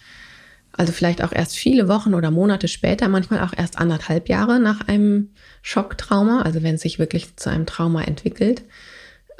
also 0.77 0.93
vielleicht 0.93 1.23
auch 1.23 1.31
erst 1.31 1.57
viele 1.57 1.87
Wochen 1.87 2.13
oder 2.13 2.31
Monate 2.31 2.67
später, 2.67 3.07
manchmal 3.07 3.41
auch 3.41 3.53
erst 3.55 3.79
anderthalb 3.79 4.29
Jahre 4.29 4.59
nach 4.59 4.87
einem 4.87 5.31
Schocktrauma, 5.63 6.43
also 6.43 6.63
wenn 6.63 6.75
es 6.75 6.81
sich 6.81 6.99
wirklich 6.99 7.35
zu 7.35 7.49
einem 7.49 7.65
Trauma 7.65 8.03
entwickelt, 8.03 8.63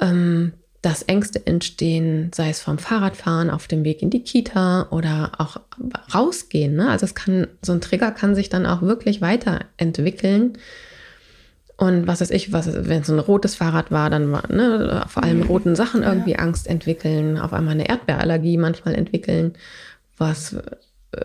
ähm, 0.00 0.52
dass 0.82 1.02
Ängste 1.02 1.44
entstehen, 1.46 2.30
sei 2.34 2.50
es 2.50 2.60
vom 2.60 2.78
Fahrradfahren 2.78 3.50
auf 3.50 3.66
dem 3.66 3.84
Weg 3.84 4.02
in 4.02 4.10
die 4.10 4.22
Kita 4.22 4.88
oder 4.90 5.32
auch 5.38 5.56
rausgehen. 6.14 6.76
Ne? 6.76 6.88
Also 6.88 7.04
es 7.04 7.14
kann, 7.14 7.48
so 7.62 7.72
ein 7.72 7.80
Trigger 7.80 8.12
kann 8.12 8.34
sich 8.34 8.48
dann 8.48 8.66
auch 8.66 8.82
wirklich 8.82 9.20
weiterentwickeln. 9.20 10.58
Und 11.76 12.06
was 12.08 12.20
weiß 12.20 12.30
ich, 12.30 12.52
was, 12.52 12.66
wenn 12.72 13.02
es 13.02 13.10
ein 13.10 13.18
rotes 13.18 13.54
Fahrrad 13.54 13.90
war, 13.90 14.10
dann 14.10 14.32
war, 14.32 14.52
ne, 14.52 15.04
vor 15.08 15.22
allem 15.22 15.42
roten 15.42 15.76
Sachen 15.76 16.02
irgendwie 16.02 16.32
ja. 16.32 16.38
Angst 16.38 16.66
entwickeln, 16.66 17.38
auf 17.38 17.52
einmal 17.52 17.74
eine 17.74 17.88
Erdbeerallergie 17.88 18.56
manchmal 18.56 18.96
entwickeln, 18.96 19.54
was 20.16 20.56
äh, 21.12 21.24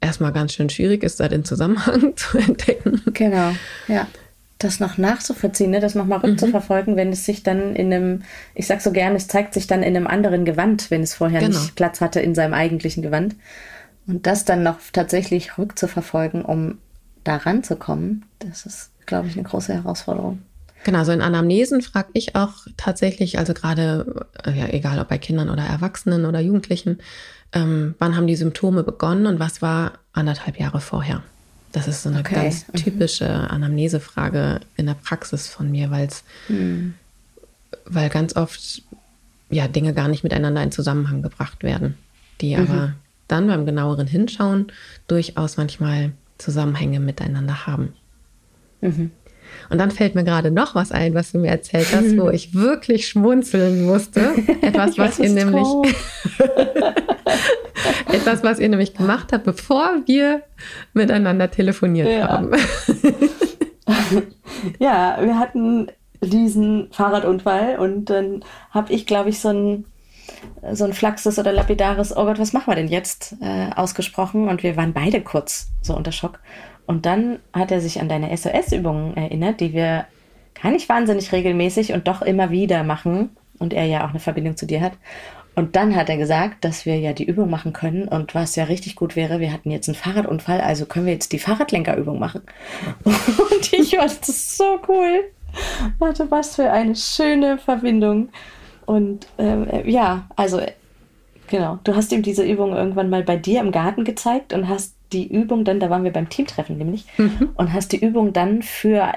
erstmal 0.00 0.32
ganz 0.32 0.52
schön 0.52 0.70
schwierig 0.70 1.02
ist, 1.02 1.20
da 1.20 1.28
den 1.28 1.44
Zusammenhang 1.44 2.12
zu 2.16 2.38
entdecken. 2.38 3.02
Genau, 3.12 3.52
ja. 3.88 4.06
Das 4.58 4.78
noch 4.78 4.96
nachzuvollziehen, 4.96 5.72
ne? 5.72 5.80
das 5.80 5.96
nochmal 5.96 6.20
rückzuverfolgen, 6.20 6.94
mhm. 6.94 6.96
wenn 6.96 7.12
es 7.12 7.24
sich 7.24 7.42
dann 7.42 7.74
in 7.74 7.92
einem, 7.92 8.22
ich 8.54 8.68
sag 8.68 8.80
so 8.80 8.92
gerne, 8.92 9.16
es 9.16 9.26
zeigt 9.26 9.54
sich 9.54 9.66
dann 9.66 9.82
in 9.82 9.96
einem 9.96 10.06
anderen 10.06 10.44
Gewand, 10.44 10.88
wenn 10.92 11.02
es 11.02 11.14
vorher 11.14 11.40
genau. 11.40 11.58
nicht 11.58 11.74
Platz 11.74 12.00
hatte 12.00 12.20
in 12.20 12.36
seinem 12.36 12.54
eigentlichen 12.54 13.02
Gewand. 13.02 13.34
Und 14.06 14.26
das 14.26 14.44
dann 14.44 14.62
noch 14.62 14.78
tatsächlich 14.92 15.58
rückzuverfolgen, 15.58 16.44
um 16.44 16.78
da 17.24 17.36
ranzukommen, 17.36 18.24
das 18.38 18.66
ist, 18.66 18.90
glaube 19.06 19.28
ich, 19.28 19.34
eine 19.34 19.44
große 19.44 19.74
Herausforderung. 19.74 20.42
Genau, 20.84 21.04
so 21.04 21.12
in 21.12 21.22
Anamnesen 21.22 21.80
frage 21.80 22.08
ich 22.12 22.34
auch 22.34 22.66
tatsächlich, 22.76 23.38
also 23.38 23.54
gerade, 23.54 24.26
äh, 24.44 24.52
ja, 24.52 24.66
egal 24.66 24.98
ob 24.98 25.08
bei 25.08 25.18
Kindern 25.18 25.48
oder 25.48 25.62
Erwachsenen 25.62 26.24
oder 26.24 26.40
Jugendlichen, 26.40 26.98
ähm, 27.52 27.94
wann 27.98 28.16
haben 28.16 28.26
die 28.26 28.36
Symptome 28.36 28.82
begonnen 28.82 29.26
und 29.26 29.38
was 29.38 29.62
war 29.62 29.92
anderthalb 30.12 30.58
Jahre 30.58 30.80
vorher? 30.80 31.22
Das 31.72 31.88
ist 31.88 32.02
so 32.02 32.10
eine 32.10 32.20
okay. 32.20 32.34
ganz 32.34 32.68
mhm. 32.68 32.76
typische 32.76 33.28
Anamnesefrage 33.28 34.60
in 34.76 34.86
der 34.86 34.94
Praxis 34.94 35.48
von 35.48 35.70
mir, 35.70 35.90
weil 35.90 36.06
es, 36.06 36.22
mhm. 36.48 36.94
weil 37.86 38.10
ganz 38.10 38.36
oft 38.36 38.82
ja 39.50 39.68
Dinge 39.68 39.94
gar 39.94 40.08
nicht 40.08 40.22
miteinander 40.22 40.62
in 40.62 40.72
Zusammenhang 40.72 41.22
gebracht 41.22 41.62
werden, 41.62 41.96
die 42.40 42.56
mhm. 42.56 42.62
aber 42.62 42.94
dann 43.28 43.46
beim 43.46 43.64
genaueren 43.64 44.06
Hinschauen 44.06 44.66
durchaus 45.08 45.56
manchmal 45.56 46.12
Zusammenhänge 46.38 47.00
miteinander 47.00 47.66
haben. 47.66 47.94
Mhm. 48.80 49.10
Und 49.70 49.78
dann 49.78 49.90
fällt 49.90 50.14
mir 50.14 50.24
gerade 50.24 50.50
noch 50.50 50.74
was 50.74 50.92
ein, 50.92 51.14
was 51.14 51.32
du 51.32 51.38
mir 51.38 51.50
erzählt 51.50 51.88
hast, 51.94 52.16
wo 52.16 52.28
ich 52.30 52.54
wirklich 52.54 53.08
schmunzeln 53.08 53.84
musste. 53.84 54.20
Etwas, 54.62 54.98
was 54.98 55.18
ihr 55.18 55.30
nämlich 55.30 55.66
etwas, 58.12 58.42
was 58.42 58.58
ihr 58.58 58.68
nämlich 58.68 58.94
gemacht 58.94 59.32
habt, 59.32 59.44
bevor 59.44 60.02
wir 60.06 60.42
miteinander 60.92 61.50
telefoniert 61.50 62.08
ja. 62.08 62.28
haben. 62.28 62.52
ja, 64.78 65.18
wir 65.20 65.38
hatten 65.38 65.88
diesen 66.20 66.88
Fahrradunfall 66.92 67.78
und 67.78 68.06
dann 68.06 68.44
habe 68.70 68.92
ich, 68.92 69.06
glaube 69.06 69.30
ich, 69.30 69.40
so 69.40 69.48
ein 69.48 69.84
so 70.72 70.84
ein 70.84 70.92
Flaxes 70.92 71.38
oder 71.38 71.52
lapidares, 71.52 72.16
oh 72.16 72.24
Gott, 72.24 72.38
was 72.38 72.52
machen 72.52 72.68
wir 72.68 72.76
denn 72.76 72.88
jetzt, 72.88 73.36
äh, 73.40 73.70
ausgesprochen 73.74 74.48
und 74.48 74.62
wir 74.62 74.76
waren 74.76 74.92
beide 74.92 75.20
kurz 75.20 75.70
so 75.82 75.96
unter 75.96 76.12
Schock. 76.12 76.40
Und 76.86 77.06
dann 77.06 77.38
hat 77.52 77.70
er 77.70 77.80
sich 77.80 78.00
an 78.00 78.08
deine 78.08 78.36
SOS-Übungen 78.36 79.16
erinnert, 79.16 79.60
die 79.60 79.72
wir 79.72 80.06
gar 80.60 80.70
nicht 80.70 80.88
wahnsinnig 80.88 81.32
regelmäßig 81.32 81.92
und 81.92 82.08
doch 82.08 82.22
immer 82.22 82.50
wieder 82.50 82.84
machen 82.84 83.30
und 83.58 83.72
er 83.72 83.86
ja 83.86 84.04
auch 84.04 84.10
eine 84.10 84.20
Verbindung 84.20 84.56
zu 84.56 84.66
dir 84.66 84.80
hat. 84.80 84.92
Und 85.54 85.76
dann 85.76 85.94
hat 85.94 86.08
er 86.08 86.16
gesagt, 86.16 86.64
dass 86.64 86.86
wir 86.86 86.98
ja 86.98 87.12
die 87.12 87.24
Übung 87.24 87.50
machen 87.50 87.72
können 87.72 88.08
und 88.08 88.34
was 88.34 88.56
ja 88.56 88.64
richtig 88.64 88.96
gut 88.96 89.16
wäre, 89.16 89.38
wir 89.38 89.52
hatten 89.52 89.70
jetzt 89.70 89.88
einen 89.88 89.96
Fahrradunfall, 89.96 90.62
also 90.62 90.86
können 90.86 91.06
wir 91.06 91.12
jetzt 91.12 91.32
die 91.32 91.38
Fahrradlenkerübung 91.38 92.18
machen. 92.18 92.40
Und 93.04 93.72
ich 93.72 93.92
war 93.92 94.06
das 94.06 94.56
so 94.56 94.80
cool. 94.88 95.24
Warte, 95.98 96.30
was 96.30 96.56
für 96.56 96.70
eine 96.70 96.96
schöne 96.96 97.58
Verbindung. 97.58 98.30
Und 98.86 99.26
ähm, 99.36 99.66
ja, 99.84 100.26
also 100.36 100.62
genau, 101.48 101.78
du 101.84 101.94
hast 101.94 102.12
ihm 102.12 102.22
diese 102.22 102.44
Übung 102.44 102.74
irgendwann 102.74 103.10
mal 103.10 103.22
bei 103.22 103.36
dir 103.36 103.60
im 103.60 103.72
Garten 103.72 104.04
gezeigt 104.04 104.54
und 104.54 104.68
hast 104.68 104.94
die 105.12 105.30
Übung 105.30 105.64
dann, 105.64 105.78
da 105.78 105.90
waren 105.90 106.04
wir 106.04 106.12
beim 106.12 106.30
Teamtreffen 106.30 106.78
nämlich, 106.78 107.04
mhm. 107.18 107.50
und 107.56 107.72
hast 107.74 107.92
die 107.92 108.02
Übung 108.02 108.32
dann 108.32 108.62
für 108.62 109.12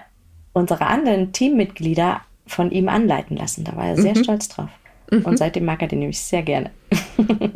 unsere 0.52 0.88
anderen 0.88 1.32
Teammitglieder 1.32 2.22
von 2.46 2.72
ihm 2.72 2.90
anleiten 2.90 3.38
lassen. 3.38 3.64
Da 3.64 3.76
war 3.76 3.88
er 3.88 3.96
sehr 3.96 4.16
mhm. 4.16 4.24
stolz 4.24 4.50
drauf. 4.50 4.70
Mhm. 5.12 5.22
Und 5.26 5.38
seitdem 5.38 5.66
mag 5.66 5.82
er 5.82 5.88
den 5.88 6.00
nämlich 6.00 6.20
sehr 6.20 6.44
gerne. 6.44 6.72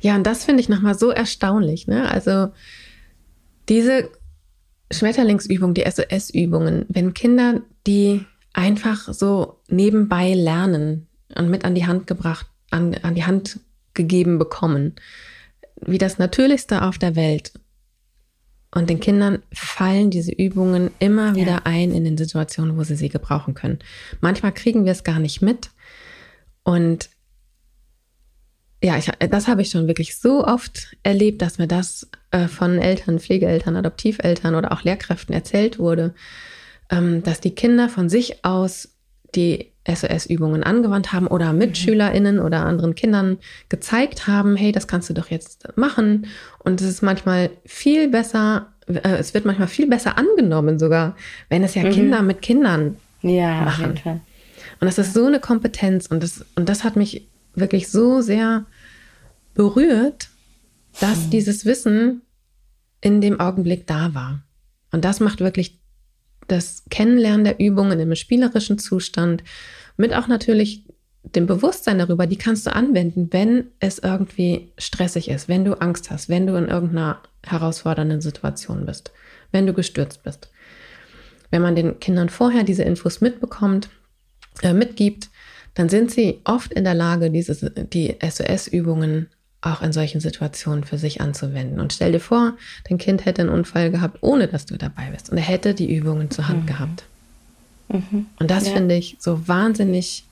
ja, 0.00 0.16
und 0.16 0.26
das 0.26 0.44
finde 0.44 0.60
ich 0.60 0.68
nochmal 0.68 0.94
so 0.94 1.10
erstaunlich. 1.10 1.86
Ne? 1.86 2.10
Also 2.10 2.48
diese 3.68 4.10
Schmetterlingsübung, 4.90 5.74
die 5.74 5.84
SOS-Übungen, 5.88 6.86
wenn 6.88 7.14
Kinder 7.14 7.62
die 7.86 8.24
einfach 8.52 9.12
so 9.12 9.60
nebenbei 9.68 10.34
lernen 10.34 11.06
und 11.36 11.50
mit 11.50 11.64
an 11.64 11.74
die 11.74 11.86
Hand 11.86 12.06
gebracht, 12.06 12.46
an, 12.70 12.94
an 13.02 13.14
die 13.14 13.24
Hand 13.24 13.60
gegeben 13.94 14.38
bekommen. 14.38 14.94
Wie 15.80 15.98
das 15.98 16.18
Natürlichste 16.18 16.82
auf 16.82 16.98
der 16.98 17.16
Welt. 17.16 17.52
Und 18.72 18.88
den 18.88 19.00
Kindern 19.00 19.42
fallen 19.52 20.10
diese 20.10 20.30
Übungen 20.30 20.90
immer 21.00 21.34
wieder 21.34 21.52
ja. 21.52 21.60
ein 21.64 21.90
in 21.92 22.04
den 22.04 22.16
Situationen, 22.16 22.76
wo 22.76 22.84
sie 22.84 22.94
sie 22.94 23.08
gebrauchen 23.08 23.54
können. 23.54 23.80
Manchmal 24.20 24.52
kriegen 24.52 24.84
wir 24.84 24.92
es 24.92 25.02
gar 25.02 25.18
nicht 25.18 25.42
mit. 25.42 25.70
Und 26.62 27.10
ja, 28.82 28.96
ich, 28.96 29.10
das 29.30 29.48
habe 29.48 29.62
ich 29.62 29.70
schon 29.70 29.86
wirklich 29.88 30.16
so 30.16 30.44
oft 30.44 30.96
erlebt, 31.02 31.42
dass 31.42 31.58
mir 31.58 31.66
das 31.66 32.08
äh, 32.30 32.48
von 32.48 32.78
Eltern, 32.78 33.18
Pflegeeltern, 33.18 33.76
Adoptiveltern 33.76 34.54
oder 34.54 34.72
auch 34.72 34.82
Lehrkräften 34.82 35.34
erzählt 35.34 35.78
wurde, 35.78 36.14
ähm, 36.90 37.22
dass 37.22 37.40
die 37.40 37.54
Kinder 37.54 37.88
von 37.88 38.08
sich 38.08 38.44
aus 38.44 38.88
die 39.34 39.70
SOS-Übungen 39.88 40.62
angewandt 40.62 41.12
haben 41.12 41.26
oder 41.26 41.52
MitschülerInnen 41.52 42.36
mhm. 42.36 42.42
oder 42.42 42.64
anderen 42.64 42.94
Kindern 42.94 43.38
gezeigt 43.68 44.26
haben, 44.26 44.56
hey, 44.56 44.72
das 44.72 44.88
kannst 44.88 45.08
du 45.10 45.14
doch 45.14 45.30
jetzt 45.30 45.76
machen. 45.76 46.26
Und 46.58 46.80
es 46.80 46.88
ist 46.88 47.02
manchmal 47.02 47.50
viel 47.64 48.08
besser, 48.08 48.68
äh, 48.86 49.16
es 49.18 49.34
wird 49.34 49.44
manchmal 49.44 49.68
viel 49.68 49.88
besser 49.88 50.18
angenommen 50.18 50.78
sogar, 50.78 51.16
wenn 51.48 51.64
es 51.64 51.74
ja 51.74 51.84
mhm. 51.84 51.90
Kinder 51.90 52.22
mit 52.22 52.42
Kindern 52.42 52.96
ja, 53.22 53.62
machen. 53.62 54.22
Und 54.80 54.86
das 54.86 54.98
ist 54.98 55.12
so 55.12 55.26
eine 55.26 55.40
Kompetenz 55.40 56.06
und 56.06 56.22
das, 56.22 56.44
und 56.56 56.68
das 56.68 56.84
hat 56.84 56.96
mich 56.96 57.28
wirklich 57.54 57.88
so 57.88 58.22
sehr 58.22 58.64
berührt, 59.54 60.30
dass 61.00 61.26
mhm. 61.26 61.30
dieses 61.30 61.64
Wissen 61.64 62.22
in 63.00 63.20
dem 63.20 63.40
Augenblick 63.40 63.86
da 63.86 64.14
war. 64.14 64.42
Und 64.90 65.04
das 65.04 65.20
macht 65.20 65.40
wirklich 65.40 65.78
das 66.48 66.84
Kennenlernen 66.90 67.44
der 67.44 67.60
Übungen 67.60 68.00
im 68.00 68.14
spielerischen 68.14 68.78
Zustand 68.78 69.44
mit 69.96 70.14
auch 70.14 70.26
natürlich 70.26 70.84
dem 71.22 71.46
Bewusstsein 71.46 71.98
darüber, 71.98 72.26
die 72.26 72.38
kannst 72.38 72.66
du 72.66 72.74
anwenden, 72.74 73.28
wenn 73.30 73.66
es 73.78 73.98
irgendwie 73.98 74.72
stressig 74.78 75.28
ist, 75.28 75.48
wenn 75.48 75.64
du 75.64 75.74
Angst 75.74 76.10
hast, 76.10 76.28
wenn 76.28 76.46
du 76.46 76.56
in 76.56 76.68
irgendeiner 76.68 77.20
herausfordernden 77.44 78.20
Situation 78.20 78.86
bist, 78.86 79.12
wenn 79.52 79.66
du 79.66 79.74
gestürzt 79.74 80.22
bist. 80.22 80.50
Wenn 81.50 81.62
man 81.62 81.76
den 81.76 82.00
Kindern 82.00 82.30
vorher 82.30 82.64
diese 82.64 82.84
Infos 82.84 83.20
mitbekommt, 83.20 83.90
äh, 84.62 84.72
mitgibt, 84.72 85.30
dann 85.74 85.88
sind 85.88 86.10
sie 86.10 86.40
oft 86.44 86.72
in 86.72 86.84
der 86.84 86.94
Lage, 86.94 87.30
diese, 87.30 87.70
die 87.70 88.16
SOS-Übungen 88.20 89.28
auch 89.62 89.82
in 89.82 89.92
solchen 89.92 90.20
Situationen 90.20 90.84
für 90.84 90.98
sich 90.98 91.20
anzuwenden. 91.20 91.80
Und 91.80 91.92
stell 91.92 92.12
dir 92.12 92.20
vor, 92.20 92.54
dein 92.88 92.98
Kind 92.98 93.26
hätte 93.26 93.42
einen 93.42 93.50
Unfall 93.50 93.90
gehabt, 93.90 94.18
ohne 94.22 94.48
dass 94.48 94.66
du 94.66 94.76
dabei 94.76 95.10
bist. 95.10 95.30
Und 95.30 95.36
er 95.36 95.44
hätte 95.44 95.74
die 95.74 95.94
Übungen 95.94 96.30
zur 96.30 96.48
Hand 96.48 96.62
mhm. 96.62 96.66
gehabt. 96.66 97.04
Mhm. 97.88 98.26
Und 98.38 98.50
das 98.50 98.66
ja. 98.66 98.72
finde 98.72 98.94
ich 98.94 99.16
so 99.20 99.46
wahnsinnig 99.46 100.24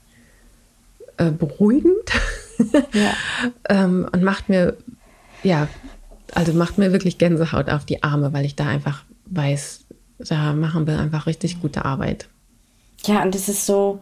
äh, 1.19 1.31
beruhigend 1.31 2.11
ja. 2.93 3.15
ähm, 3.69 4.09
und 4.13 4.23
macht 4.23 4.49
mir, 4.49 4.77
ja, 5.43 5.69
also 6.35 6.53
macht 6.53 6.79
mir 6.79 6.93
wirklich 6.93 7.19
Gänsehaut 7.19 7.69
auf 7.69 7.85
die 7.85 8.03
Arme, 8.03 8.33
weil 8.33 8.45
ich 8.45 8.57
da 8.57 8.67
einfach 8.67 9.05
weiß, 9.27 9.85
da 10.19 10.53
machen 10.53 10.87
wir 10.87 10.99
einfach 10.99 11.27
richtig 11.27 11.61
gute 11.61 11.85
Arbeit. 11.85 12.29
Ja, 13.05 13.23
und 13.23 13.35
es 13.35 13.49
ist 13.49 13.67
so, 13.67 14.01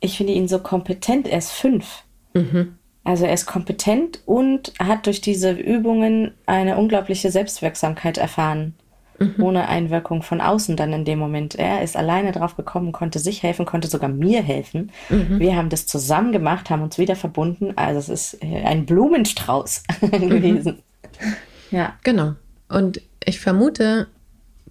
ich 0.00 0.16
finde 0.16 0.32
ihn 0.32 0.48
so 0.48 0.58
kompetent, 0.58 1.28
er 1.28 1.38
ist 1.38 1.52
fünf. 1.52 2.02
Mhm. 2.34 2.76
Also 3.04 3.26
er 3.26 3.34
ist 3.34 3.46
kompetent 3.46 4.20
und 4.24 4.72
hat 4.78 5.06
durch 5.06 5.20
diese 5.20 5.52
Übungen 5.52 6.32
eine 6.46 6.78
unglaubliche 6.78 7.30
Selbstwirksamkeit 7.30 8.16
erfahren. 8.16 8.74
Mhm. 9.18 9.42
Ohne 9.42 9.68
Einwirkung 9.68 10.22
von 10.22 10.40
außen 10.40 10.76
dann 10.76 10.92
in 10.92 11.04
dem 11.04 11.18
Moment. 11.18 11.54
Er 11.54 11.82
ist 11.82 11.96
alleine 11.96 12.32
drauf 12.32 12.56
gekommen, 12.56 12.92
konnte 12.92 13.18
sich 13.18 13.42
helfen, 13.42 13.66
konnte 13.66 13.88
sogar 13.88 14.08
mir 14.08 14.42
helfen. 14.42 14.90
Mhm. 15.10 15.38
Wir 15.38 15.54
haben 15.54 15.68
das 15.68 15.86
zusammen 15.86 16.32
gemacht, 16.32 16.70
haben 16.70 16.82
uns 16.82 16.98
wieder 16.98 17.14
verbunden. 17.14 17.74
Also 17.76 17.98
es 17.98 18.08
ist 18.08 18.42
ein 18.42 18.86
Blumenstrauß 18.86 19.82
gewesen. 20.00 20.82
Mhm. 21.20 21.76
Ja. 21.76 21.94
Genau. 22.02 22.32
Und 22.68 23.02
ich 23.24 23.38
vermute, 23.38 24.08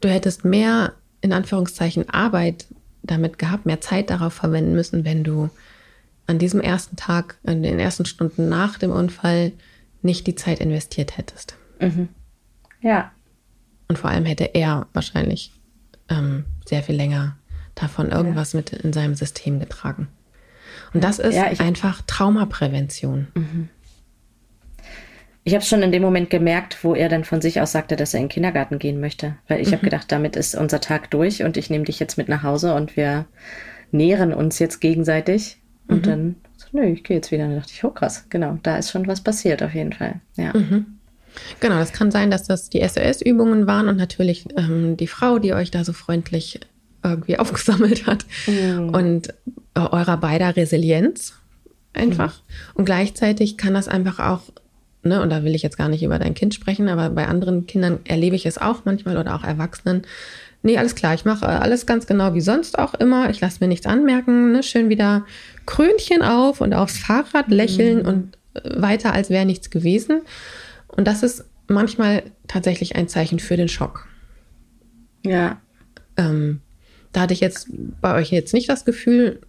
du 0.01 0.09
hättest 0.09 0.43
mehr 0.43 0.93
in 1.21 1.33
Anführungszeichen 1.33 2.09
Arbeit 2.09 2.67
damit 3.03 3.37
gehabt, 3.37 3.65
mehr 3.65 3.81
Zeit 3.81 4.09
darauf 4.09 4.33
verwenden 4.33 4.73
müssen, 4.73 5.05
wenn 5.05 5.23
du 5.23 5.49
an 6.25 6.39
diesem 6.39 6.61
ersten 6.61 6.95
Tag, 6.95 7.37
in 7.43 7.63
den 7.63 7.79
ersten 7.79 8.05
Stunden 8.05 8.49
nach 8.49 8.77
dem 8.77 8.91
Unfall 8.91 9.51
nicht 10.01 10.25
die 10.25 10.35
Zeit 10.35 10.59
investiert 10.59 11.17
hättest. 11.17 11.55
Mhm. 11.79 12.09
Ja. 12.81 13.11
Und 13.87 13.97
vor 13.97 14.09
allem 14.09 14.25
hätte 14.25 14.55
er 14.55 14.87
wahrscheinlich 14.93 15.51
ähm, 16.09 16.45
sehr 16.65 16.83
viel 16.83 16.95
länger 16.95 17.37
davon 17.75 18.11
irgendwas 18.11 18.53
ja. 18.53 18.57
mit 18.57 18.71
in 18.71 18.93
seinem 18.93 19.15
System 19.15 19.59
getragen. 19.59 20.07
Und 20.93 21.03
das 21.03 21.19
ist 21.19 21.35
ja, 21.35 21.45
einfach 21.59 22.01
Traumaprävention. 22.07 23.27
Mhm. 23.33 23.69
Ich 25.45 25.53
habe 25.53 25.61
es 25.61 25.67
schon 25.67 25.81
in 25.81 25.91
dem 25.91 26.01
Moment 26.01 26.29
gemerkt, 26.29 26.83
wo 26.83 26.95
er 26.95 27.09
dann 27.09 27.25
von 27.25 27.41
sich 27.41 27.59
aus 27.59 27.73
sagte, 27.73 27.95
dass 27.95 28.13
er 28.13 28.21
in 28.21 28.25
den 28.25 28.31
Kindergarten 28.31 28.79
gehen 28.79 28.99
möchte. 28.99 29.35
Weil 29.47 29.59
ich 29.59 29.69
mhm. 29.69 29.73
habe 29.73 29.83
gedacht, 29.83 30.11
damit 30.11 30.35
ist 30.35 30.55
unser 30.55 30.79
Tag 30.79 31.11
durch 31.11 31.43
und 31.43 31.57
ich 31.57 31.69
nehme 31.69 31.83
dich 31.83 31.99
jetzt 31.99 32.17
mit 32.17 32.29
nach 32.29 32.43
Hause 32.43 32.73
und 32.75 32.95
wir 32.95 33.25
nähren 33.91 34.33
uns 34.33 34.59
jetzt 34.59 34.79
gegenseitig. 34.79 35.57
Und 35.87 36.05
mhm. 36.05 36.09
dann, 36.09 36.35
so, 36.55 36.67
nö, 36.71 36.85
ich 36.85 37.03
gehe 37.03 37.17
jetzt 37.17 37.31
wieder. 37.31 37.43
Und 37.43 37.51
dann 37.51 37.59
dachte 37.59 37.73
ich, 37.73 37.83
oh 37.83 37.89
krass, 37.89 38.25
genau, 38.29 38.57
da 38.63 38.77
ist 38.77 38.91
schon 38.91 39.07
was 39.07 39.21
passiert 39.21 39.61
auf 39.63 39.73
jeden 39.73 39.93
Fall. 39.93 40.21
Ja. 40.37 40.53
Mhm. 40.53 40.85
Genau, 41.59 41.75
das 41.79 41.93
kann 41.93 42.11
sein, 42.11 42.31
dass 42.31 42.43
das 42.43 42.69
die 42.69 42.87
SOS-Übungen 42.87 43.67
waren 43.67 43.87
und 43.87 43.97
natürlich 43.97 44.45
ähm, 44.55 44.97
die 44.97 45.07
Frau, 45.07 45.39
die 45.39 45.53
euch 45.53 45.71
da 45.71 45.83
so 45.83 45.93
freundlich 45.93 46.59
irgendwie 47.03 47.37
aufgesammelt 47.39 48.07
hat 48.07 48.25
mhm. 48.47 48.89
und 48.89 49.29
äh, 49.75 49.79
eurer 49.79 50.17
beider 50.17 50.55
Resilienz 50.55 51.33
einfach. 51.93 52.35
Mhm. 52.35 52.71
Und 52.75 52.85
gleichzeitig 52.85 53.57
kann 53.57 53.73
das 53.73 53.87
einfach 53.87 54.19
auch, 54.19 54.41
ne, 55.03 55.21
und 55.21 55.29
da 55.29 55.43
will 55.43 55.55
ich 55.55 55.61
jetzt 55.61 55.77
gar 55.77 55.89
nicht 55.89 56.03
über 56.03 56.19
dein 56.19 56.33
Kind 56.33 56.53
sprechen, 56.53 56.89
aber 56.89 57.09
bei 57.09 57.27
anderen 57.27 57.67
Kindern 57.67 57.99
erlebe 58.05 58.35
ich 58.35 58.45
es 58.45 58.57
auch 58.57 58.85
manchmal 58.85 59.17
oder 59.17 59.35
auch 59.35 59.43
Erwachsenen, 59.43 60.03
nee, 60.63 60.77
alles 60.77 60.95
klar, 60.95 61.13
ich 61.13 61.25
mache 61.25 61.47
alles 61.47 61.85
ganz 61.85 62.07
genau 62.07 62.33
wie 62.33 62.41
sonst 62.41 62.79
auch 62.79 62.93
immer. 62.95 63.29
Ich 63.29 63.41
lasse 63.41 63.57
mir 63.59 63.67
nichts 63.67 63.85
anmerken. 63.85 64.53
Ne? 64.53 64.63
Schön 64.63 64.89
wieder 64.89 65.25
Krönchen 65.65 66.23
auf 66.23 66.61
und 66.61 66.73
aufs 66.73 66.97
Fahrrad 66.97 67.49
lächeln 67.49 67.99
mhm. 67.99 68.07
und 68.07 68.37
äh, 68.55 68.81
weiter, 68.81 69.13
als 69.13 69.29
wäre 69.29 69.45
nichts 69.45 69.69
gewesen. 69.69 70.21
Und 70.87 71.07
das 71.07 71.21
ist 71.21 71.45
manchmal 71.67 72.23
tatsächlich 72.47 72.95
ein 72.95 73.07
Zeichen 73.07 73.39
für 73.39 73.57
den 73.57 73.67
Schock. 73.67 74.07
Ja. 75.25 75.61
Ähm, 76.17 76.61
da 77.11 77.21
hatte 77.21 77.33
ich 77.33 77.39
jetzt 77.39 77.67
bei 78.01 78.15
euch 78.15 78.31
jetzt 78.31 78.53
nicht 78.53 78.69
das 78.69 78.85
Gefühl, 78.85 79.41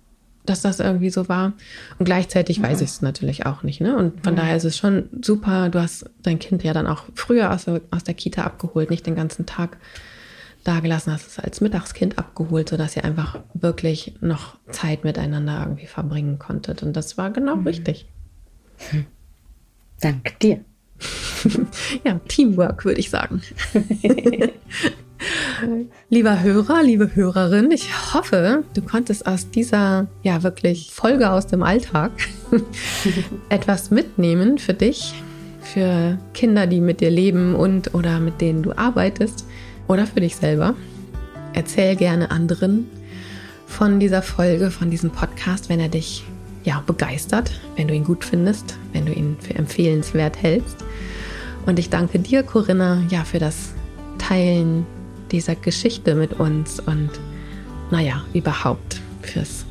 dass 0.44 0.60
das 0.60 0.80
irgendwie 0.80 1.10
so 1.10 1.28
war. 1.28 1.54
Und 1.98 2.04
gleichzeitig 2.04 2.62
weiß 2.62 2.80
ich 2.80 2.90
es 2.90 3.02
natürlich 3.02 3.46
auch 3.46 3.62
nicht. 3.62 3.80
Ne? 3.80 3.96
Und 3.96 4.22
von 4.22 4.34
mhm. 4.34 4.38
daher 4.38 4.56
ist 4.56 4.64
es 4.64 4.76
schon 4.76 5.08
super. 5.22 5.70
Du 5.70 5.80
hast 5.80 6.04
dein 6.22 6.38
Kind 6.38 6.62
ja 6.62 6.72
dann 6.72 6.86
auch 6.86 7.04
früher 7.14 7.52
aus 7.52 7.64
der, 7.64 7.80
aus 7.90 8.04
der 8.04 8.14
Kita 8.14 8.42
abgeholt, 8.42 8.90
nicht 8.90 9.06
den 9.06 9.14
ganzen 9.14 9.46
Tag 9.46 9.78
dagelassen, 10.62 11.12
hast 11.12 11.26
es 11.26 11.38
als 11.38 11.60
Mittagskind 11.60 12.18
abgeholt, 12.18 12.70
sodass 12.70 12.96
ihr 12.96 13.04
einfach 13.04 13.40
wirklich 13.52 14.14
noch 14.20 14.56
Zeit 14.70 15.04
miteinander 15.04 15.60
irgendwie 15.60 15.86
verbringen 15.86 16.38
konntet. 16.38 16.82
Und 16.82 16.94
das 16.94 17.16
war 17.18 17.30
genau 17.30 17.56
mhm. 17.56 17.66
richtig. 17.66 18.06
Danke 20.00 20.34
dir. 20.40 20.64
ja, 22.04 22.18
Teamwork, 22.28 22.84
würde 22.84 23.00
ich 23.00 23.10
sagen. 23.10 23.42
Lieber 26.08 26.42
Hörer, 26.42 26.82
liebe 26.82 27.14
Hörerin, 27.14 27.70
ich 27.70 27.88
hoffe, 28.14 28.64
du 28.74 28.82
konntest 28.82 29.26
aus 29.26 29.50
dieser 29.50 30.06
ja 30.22 30.42
wirklich 30.42 30.90
Folge 30.92 31.30
aus 31.30 31.46
dem 31.46 31.62
Alltag 31.62 32.12
etwas 33.48 33.90
mitnehmen 33.90 34.58
für 34.58 34.74
dich, 34.74 35.14
für 35.60 36.18
Kinder, 36.32 36.66
die 36.66 36.80
mit 36.80 37.00
dir 37.00 37.10
leben 37.10 37.54
und 37.54 37.94
oder 37.94 38.20
mit 38.20 38.40
denen 38.40 38.62
du 38.62 38.76
arbeitest 38.76 39.46
oder 39.88 40.06
für 40.06 40.20
dich 40.20 40.36
selber. 40.36 40.74
Erzähl 41.52 41.96
gerne 41.96 42.30
anderen 42.30 42.88
von 43.66 44.00
dieser 44.00 44.22
Folge, 44.22 44.70
von 44.70 44.90
diesem 44.90 45.10
Podcast, 45.10 45.68
wenn 45.68 45.80
er 45.80 45.88
dich 45.88 46.24
ja 46.64 46.82
begeistert, 46.86 47.50
wenn 47.76 47.88
du 47.88 47.94
ihn 47.94 48.04
gut 48.04 48.24
findest, 48.24 48.76
wenn 48.92 49.06
du 49.06 49.12
ihn 49.12 49.36
für 49.40 49.54
empfehlenswert 49.54 50.40
hältst. 50.42 50.78
Und 51.66 51.78
ich 51.78 51.90
danke 51.90 52.18
dir, 52.18 52.42
Corinna, 52.42 53.02
ja, 53.10 53.24
für 53.24 53.38
das 53.38 53.72
Teilen 54.18 54.86
dieser 55.34 55.56
Geschichte 55.56 56.14
mit 56.14 56.34
uns 56.34 56.78
und 56.78 57.10
naja, 57.90 58.24
überhaupt 58.32 59.00
fürs 59.22 59.64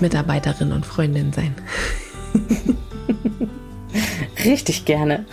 Mitarbeiterin 0.00 0.72
und 0.72 0.84
Freundin 0.84 1.32
sein. 1.32 1.54
Richtig 4.44 4.84
gerne. 4.84 5.24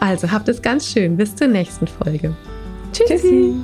Also 0.00 0.30
habt 0.30 0.48
es 0.50 0.60
ganz 0.60 0.92
schön. 0.92 1.16
Bis 1.16 1.34
zur 1.34 1.48
nächsten 1.48 1.86
Folge. 1.86 2.36
Tschüssi. 2.92 3.16
Tschüssi. 3.16 3.54